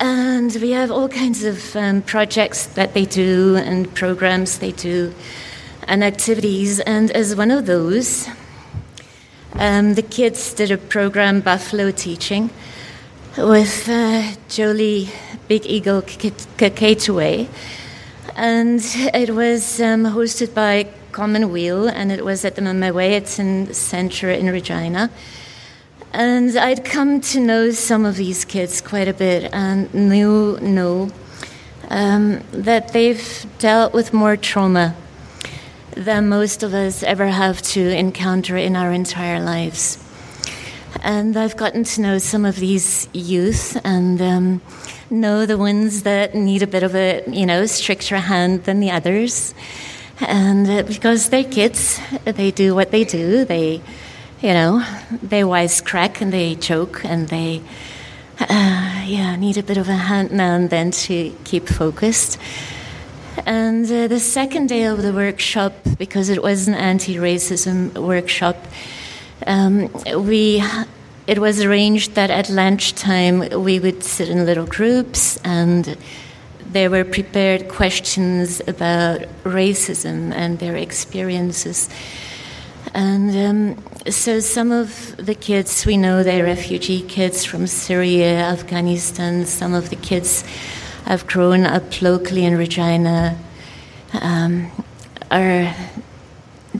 [0.00, 5.14] and we have all kinds of um, projects that they do and programs they do
[5.86, 6.80] and activities.
[6.80, 8.28] And as one of those,
[9.54, 12.50] um, the kids did a program, Buffalo Teaching,
[13.38, 15.08] with uh, Jolie
[15.48, 17.48] Big Eagle Kakateway.
[18.36, 18.80] And
[19.14, 25.10] it was um, hosted by Commonweal, and it was at the Mawayatan Center in Regina.
[26.12, 31.10] And I'd come to know some of these kids quite a bit and knew know
[31.88, 34.94] um, that they've dealt with more trauma
[35.96, 40.04] than most of us ever have to encounter in our entire lives.
[41.02, 44.60] And I've gotten to know some of these youth and um,
[45.10, 48.90] know the ones that need a bit of a, you know, stricter hand than the
[48.90, 49.54] others.
[50.20, 53.44] And uh, because they're kids, they do what they do.
[53.44, 53.80] They
[54.40, 54.84] you know,
[55.22, 57.60] they wisecrack and they joke and they,
[58.38, 62.38] uh, yeah, need a bit of a hand now and then to keep focused.
[63.46, 68.56] And uh, the second day of the workshop, because it was an anti-racism workshop,
[69.46, 69.90] um,
[70.24, 70.62] we
[71.26, 75.96] it was arranged that at lunchtime we would sit in little groups and
[76.72, 81.90] there were prepared questions about racism and their experiences.
[82.94, 89.44] And um, so some of the kids we know they're refugee kids from Syria, Afghanistan.
[89.44, 90.44] Some of the kids
[91.04, 93.36] have grown up locally in Regina,
[94.20, 94.70] um,
[95.30, 95.74] are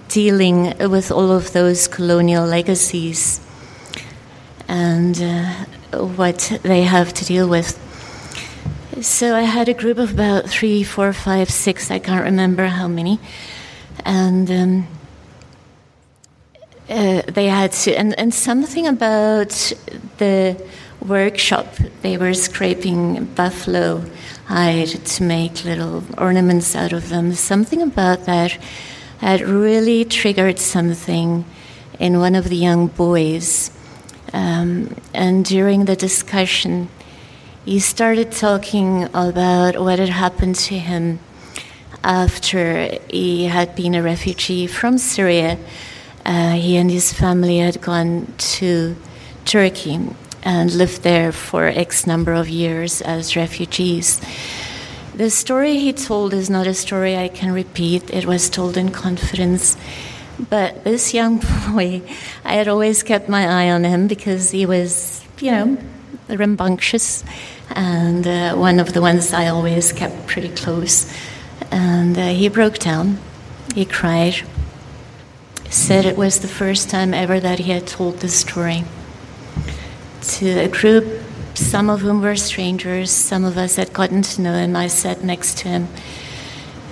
[0.08, 3.40] dealing with all of those colonial legacies
[4.66, 7.78] and uh, what they have to deal with.
[9.00, 12.88] So I had a group of about three, four, five, six, I can't remember how
[12.88, 13.20] many.
[14.04, 14.86] And um,
[16.88, 19.50] uh, they had to, and, and something about
[20.18, 20.60] the
[21.00, 24.04] workshop, they were scraping buffalo
[24.46, 27.34] hide to make little ornaments out of them.
[27.34, 28.58] Something about that
[29.18, 31.44] had really triggered something
[31.98, 33.70] in one of the young boys.
[34.32, 36.88] Um, and during the discussion,
[37.64, 41.20] he started talking about what had happened to him
[42.04, 45.58] after he had been a refugee from Syria
[46.28, 48.94] uh, he and his family had gone to
[49.46, 49.98] Turkey
[50.42, 54.20] and lived there for X number of years as refugees.
[55.18, 58.92] The story he told is not a story I can repeat, it was told in
[58.92, 59.76] confidence.
[60.38, 61.38] But this young
[61.72, 62.02] boy,
[62.44, 65.76] I had always kept my eye on him because he was, you know,
[66.28, 67.24] rambunctious
[67.70, 71.12] and uh, one of the ones I always kept pretty close.
[71.72, 73.18] And uh, he broke down,
[73.74, 74.36] he cried,
[75.68, 78.84] said it was the first time ever that he had told this story
[80.38, 81.17] to a group,
[81.58, 84.76] some of whom were strangers, some of us had gotten to know him.
[84.76, 85.88] I sat next to him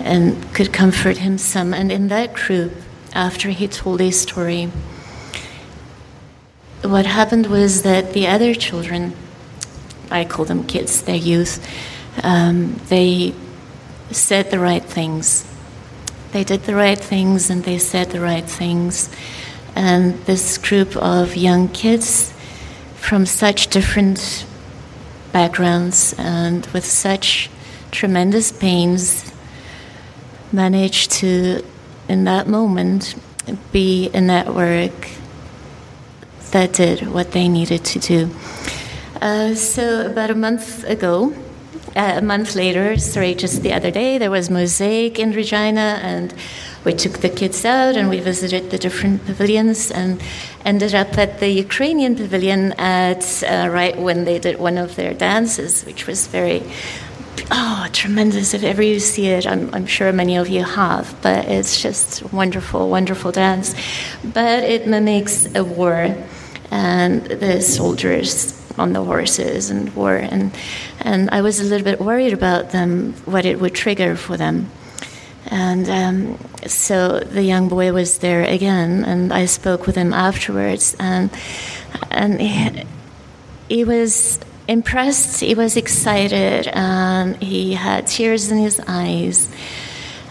[0.01, 1.73] and could comfort him some.
[1.73, 2.73] And in that group,
[3.14, 4.67] after he told his story,
[6.83, 9.14] what happened was that the other children,
[10.11, 11.64] I call them kids, they're youth,
[12.23, 13.35] um, they
[14.11, 15.47] said the right things.
[16.33, 19.11] They did the right things and they said the right things.
[19.75, 22.33] And this group of young kids
[22.97, 24.45] from such different
[25.37, 27.51] backgrounds and with such
[27.91, 29.30] tremendous pains
[30.51, 31.62] managed to,
[32.09, 33.14] in that moment,
[33.70, 34.99] be a network
[36.53, 38.30] that did what they needed to do.
[39.20, 41.34] Uh, so, about a month ago,
[41.95, 46.32] uh, a month later, sorry, just the other day, there was Mosaic in Regina, and
[46.87, 50.22] we took the kids out and we visited the different pavilions and
[50.64, 55.12] ended up at the Ukrainian pavilion at uh, right when they did one of their
[55.12, 56.62] dances, which was very
[57.51, 58.55] oh tremendous.
[58.55, 62.32] If ever you see it, I'm, I'm sure many of you have, but it's just
[62.32, 63.74] wonderful, wonderful dance.
[64.22, 66.14] But it mimics a war
[66.70, 70.53] and the soldiers on the horses and war and
[71.01, 74.70] and I was a little bit worried about them what it would trigger for them
[75.47, 80.97] and um, so the young boy was there again, and I spoke with him afterwards,
[80.99, 81.30] and
[82.11, 82.84] and he,
[83.68, 85.40] he was impressed.
[85.40, 89.49] He was excited, and he had tears in his eyes.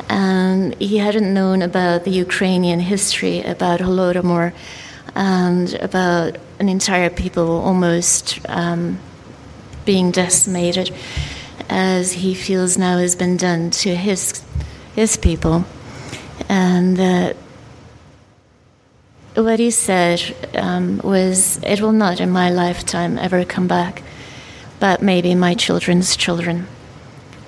[0.07, 4.53] And he hadn't known about the Ukrainian history, about Holodomor,
[5.16, 8.99] and about an entire people almost um,
[9.84, 10.93] being decimated,
[11.70, 14.45] as he feels now has been done to his
[14.96, 15.66] his people.
[16.50, 17.34] And uh,
[19.36, 24.02] what he said um, was, It will not in my lifetime ever come back,
[24.80, 26.68] but maybe my children's children.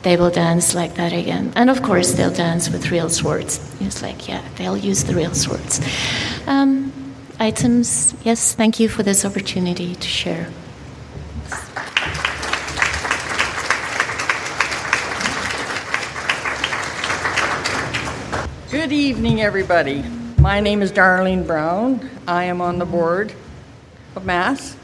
[0.03, 1.51] They will dance like that again.
[1.55, 3.59] And of course, they'll dance with real swords.
[3.79, 5.81] He's like, Yeah, they'll use the real swords.
[6.45, 6.93] Um,
[7.39, 10.47] items, yes, thank you for this opportunity to share.
[18.87, 20.01] Good evening, everybody.
[20.37, 22.09] My name is Darlene Brown.
[22.25, 23.33] I am on the board
[24.15, 24.77] of Mass.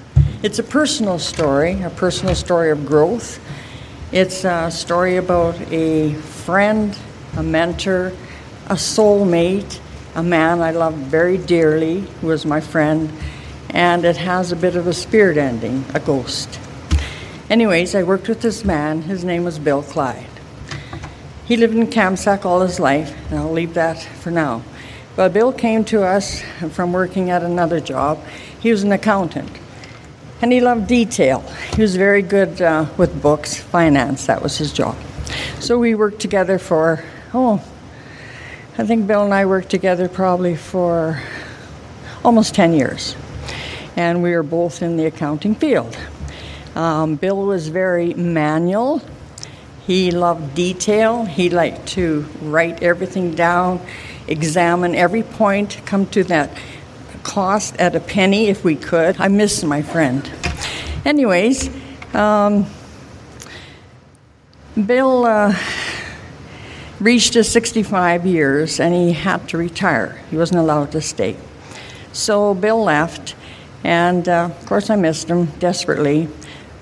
[0.43, 3.39] It's a personal story, a personal story of growth.
[4.11, 6.99] It's a story about a friend,
[7.37, 8.07] a mentor,
[8.65, 9.79] a soulmate,
[10.15, 13.09] a man I love very dearly, who was my friend,
[13.69, 16.59] and it has a bit of a spirit ending, a ghost.
[17.49, 19.03] Anyways, I worked with this man.
[19.03, 20.32] His name was Bill Clyde.
[21.45, 24.63] He lived in Kamsack all his life, and I'll leave that for now.
[25.15, 26.41] But Bill came to us
[26.71, 28.23] from working at another job.
[28.59, 29.51] He was an accountant,
[30.41, 31.41] and he loved detail.
[31.75, 34.95] He was very good uh, with books, finance, that was his job.
[35.59, 37.61] So we worked together for, oh,
[38.77, 41.21] I think Bill and I worked together probably for
[42.23, 43.17] almost 10 years.
[43.97, 45.97] And we were both in the accounting field.
[46.75, 49.01] Um, Bill was very manual,
[49.85, 51.25] he loved detail.
[51.25, 53.81] He liked to write everything down,
[54.27, 56.49] examine every point, come to that
[57.23, 59.19] cost at a penny if we could.
[59.19, 60.29] I miss my friend.
[61.05, 61.69] Anyways,
[62.13, 62.65] um,
[64.85, 65.55] Bill uh,
[66.99, 70.21] reached his 65 years and he had to retire.
[70.29, 71.35] He wasn't allowed to stay.
[72.13, 73.35] So Bill left,
[73.83, 76.29] and uh, of course, I missed him desperately.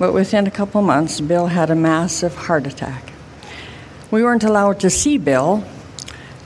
[0.02, 3.14] But within a couple months, Bill had a massive heart attack.
[4.10, 5.64] We weren't allowed to see Bill,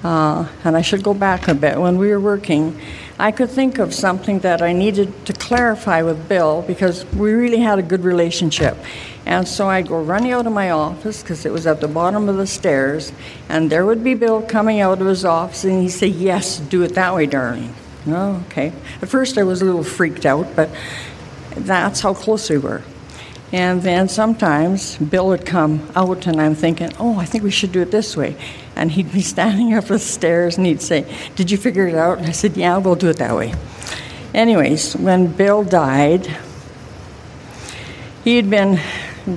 [0.03, 1.79] uh, and I should go back a bit.
[1.79, 2.77] When we were working,
[3.17, 7.59] I could think of something that I needed to clarify with Bill because we really
[7.61, 8.75] had a good relationship.
[9.25, 12.27] And so I'd go running out of my office because it was at the bottom
[12.27, 13.13] of the stairs,
[13.47, 16.81] and there would be Bill coming out of his office, and he'd say, Yes, do
[16.81, 17.73] it that way, darling.
[18.05, 18.73] Oh, okay.
[19.01, 20.69] At first I was a little freaked out, but
[21.55, 22.83] that's how close we were.
[23.55, 27.71] And then sometimes Bill would come out, and I'm thinking, oh, I think we should
[27.71, 28.35] do it this way.
[28.75, 31.05] And he'd be standing up the stairs and he'd say,
[31.37, 32.17] Did you figure it out?
[32.17, 33.53] And I said, Yeah, we'll do it that way.
[34.33, 36.27] Anyways, when Bill died,
[38.25, 38.77] he had been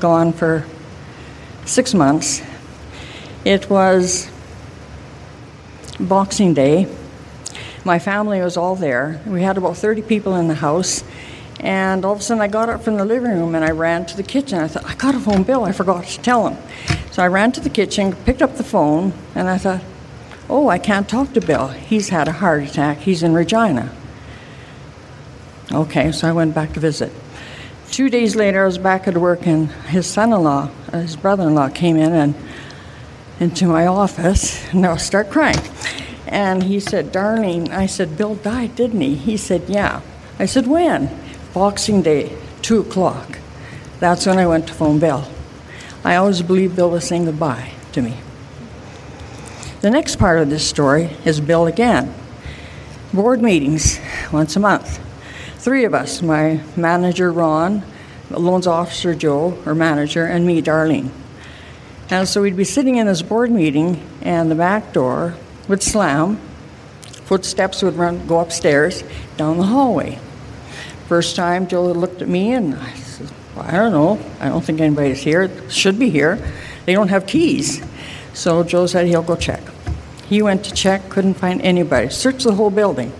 [0.00, 0.66] gone for
[1.64, 2.42] six months.
[3.44, 4.28] It was
[6.00, 6.92] Boxing Day.
[7.84, 9.20] My family was all there.
[9.24, 11.04] We had about 30 people in the house.
[11.60, 14.06] And all of a sudden, I got up from the living room and I ran
[14.06, 14.58] to the kitchen.
[14.58, 15.64] I thought, I got a phone Bill.
[15.64, 16.58] I forgot to tell him.
[17.10, 19.82] So I ran to the kitchen, picked up the phone, and I thought,
[20.48, 21.68] oh, I can't talk to Bill.
[21.68, 22.98] He's had a heart attack.
[22.98, 23.92] He's in Regina.
[25.72, 27.12] Okay, so I went back to visit.
[27.90, 31.16] Two days later, I was back at work, and his son in law, uh, his
[31.16, 32.34] brother in law, came in and
[33.40, 35.58] into my office, and I start crying.
[36.26, 39.14] And he said, Darlene, I said, Bill died, didn't he?
[39.14, 40.02] He said, Yeah.
[40.38, 41.08] I said, When?
[41.58, 43.40] Boxing Day, 2 o'clock.
[43.98, 45.26] That's when I went to phone Bill.
[46.04, 48.16] I always believed Bill was saying goodbye to me.
[49.80, 52.14] The next part of this story is Bill again.
[53.12, 53.98] Board meetings
[54.32, 55.00] once a month.
[55.56, 57.82] Three of us my manager, Ron,
[58.30, 61.10] loans officer, Joe, or manager, and me, Darlene.
[62.08, 65.34] And so we'd be sitting in this board meeting, and the back door
[65.66, 66.36] would slam,
[67.24, 69.02] footsteps would run, go upstairs,
[69.36, 70.20] down the hallway.
[71.08, 74.20] First time, Joe looked at me, and I said, well, I don't know.
[74.40, 75.50] I don't think anybody's here.
[75.70, 76.38] Should be here.
[76.84, 77.82] They don't have keys.
[78.34, 79.62] So Joe said he'll go check.
[80.26, 82.10] He went to check, couldn't find anybody.
[82.10, 83.10] Searched the whole building.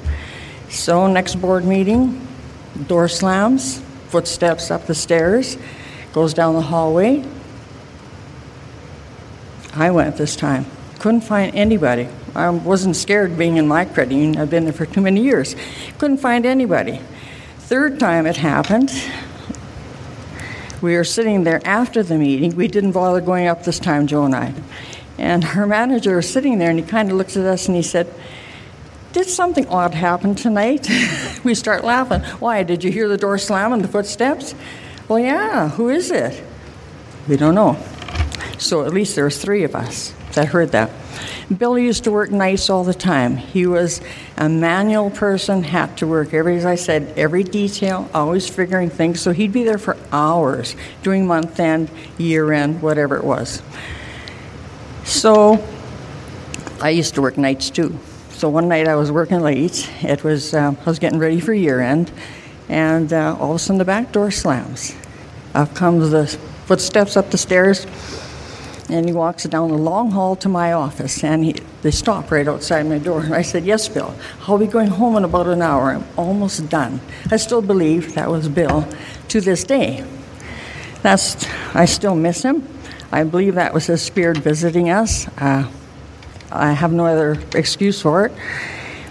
[0.68, 2.28] So next board meeting,
[2.86, 5.56] door slams, footsteps up the stairs,
[6.12, 7.24] goes down the hallway.
[9.72, 10.66] I went this time.
[10.98, 12.08] Couldn't find anybody.
[12.34, 14.36] I wasn't scared being in my credit union.
[14.36, 15.56] I've been there for too many years.
[15.96, 17.00] Couldn't find anybody.
[17.68, 18.90] Third time it happened,
[20.80, 22.56] we were sitting there after the meeting.
[22.56, 24.54] We didn't bother going up this time, Joe and I.
[25.18, 27.82] And her manager was sitting there and he kind of looks at us and he
[27.82, 28.10] said,
[29.12, 30.88] Did something odd happen tonight?
[31.44, 32.22] we start laughing.
[32.40, 32.62] Why?
[32.62, 34.54] Did you hear the door slam and the footsteps?
[35.06, 35.68] Well, yeah.
[35.68, 36.42] Who is it?
[37.28, 37.76] We don't know.
[38.56, 40.90] So at least there there's three of us that heard that.
[41.56, 43.36] Billy used to work nights all the time.
[43.36, 44.02] He was
[44.36, 49.20] a manual person, had to work every, as I said, every detail, always figuring things.
[49.20, 53.62] So he'd be there for hours, doing month end, year end, whatever it was.
[55.04, 55.66] So
[56.82, 57.98] I used to work nights too.
[58.30, 59.90] So one night I was working late.
[60.02, 62.12] It was uh, I was getting ready for year end,
[62.68, 64.94] and uh, all of a sudden the back door slams.
[65.54, 66.26] Up comes the
[66.66, 67.86] footsteps up the stairs
[68.90, 72.48] and he walks down the long hall to my office and he, they stop right
[72.48, 73.20] outside my door.
[73.20, 74.14] And i said yes bill.
[74.46, 75.90] I'll be going home in about an hour?
[75.90, 77.00] I'm almost done.
[77.30, 78.88] I still believe that was bill
[79.28, 80.04] to this day.
[81.02, 82.66] That's i still miss him.
[83.12, 85.28] I believe that was his spirit visiting us.
[85.38, 85.70] Uh,
[86.50, 88.32] i have no other excuse for it.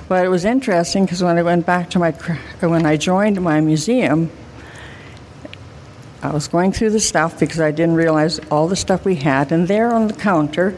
[0.07, 2.11] But it was interesting because when i went back to my
[2.61, 4.32] when i joined my museum
[6.28, 9.53] I was going through the stuff because I didn't realize all the stuff we had,
[9.53, 10.75] and there on the counter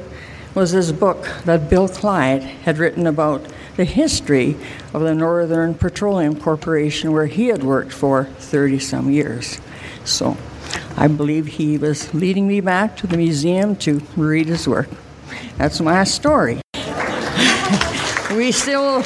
[0.54, 3.44] was this book that Bill Clyde had written about
[3.76, 4.56] the history
[4.94, 9.60] of the Northern Petroleum Corporation, where he had worked for 30 some years.
[10.06, 10.38] So
[10.96, 14.90] I believe he was leading me back to the museum to read his work.
[15.58, 16.62] That's my story.
[18.36, 19.04] we still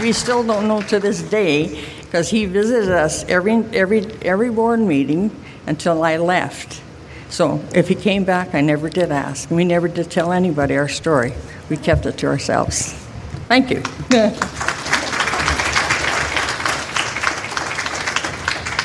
[0.00, 4.80] we still don't know to this day because he visited us every every every board
[4.80, 5.30] meeting
[5.66, 6.82] until I left.
[7.28, 9.50] So if he came back, I never did ask.
[9.50, 11.32] We never did tell anybody our story.
[11.68, 12.92] We kept it to ourselves.
[13.48, 13.82] Thank you.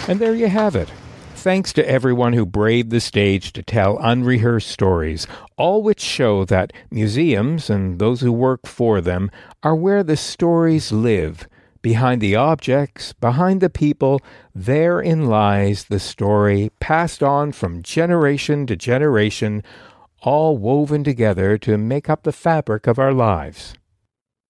[0.07, 0.91] And there you have it.
[1.35, 6.73] Thanks to everyone who braved the stage to tell unrehearsed stories, all which show that
[6.91, 9.29] museums and those who work for them
[9.63, 11.47] are where the stories live
[11.81, 14.21] Behind the objects, behind the people,
[14.53, 19.63] therein lies the story passed on from generation to generation,
[20.21, 23.75] all woven together to make up the fabric of our lives.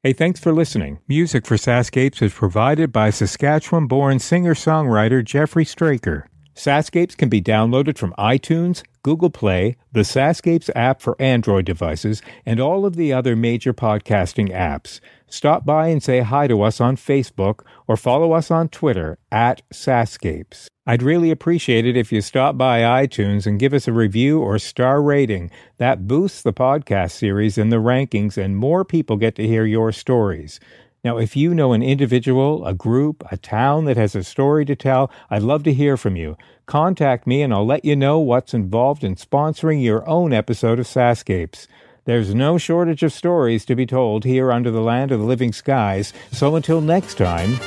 [0.01, 0.99] Hey, thanks for listening.
[1.07, 6.29] Music for SaskScapes is provided by Saskatchewan born singer songwriter Jeffrey Straker.
[6.55, 12.59] SaskScapes can be downloaded from iTunes, Google Play, the SaskScapes app for Android devices, and
[12.59, 14.99] all of the other major podcasting apps.
[15.29, 19.61] Stop by and say hi to us on Facebook or follow us on Twitter at
[19.71, 20.67] SaskScapes.
[20.87, 24.57] I'd really appreciate it if you stop by iTunes and give us a review or
[24.57, 25.51] star rating.
[25.77, 29.91] That boosts the podcast series in the rankings and more people get to hear your
[29.91, 30.59] stories.
[31.03, 34.75] Now, if you know an individual, a group, a town that has a story to
[34.75, 36.37] tell, I'd love to hear from you.
[36.65, 40.87] Contact me and I'll let you know what's involved in sponsoring your own episode of
[40.87, 41.67] SaskScapes.
[42.09, 45.53] There's no shortage of stories to be told here under the land of the living
[45.53, 47.59] skies, so until next time,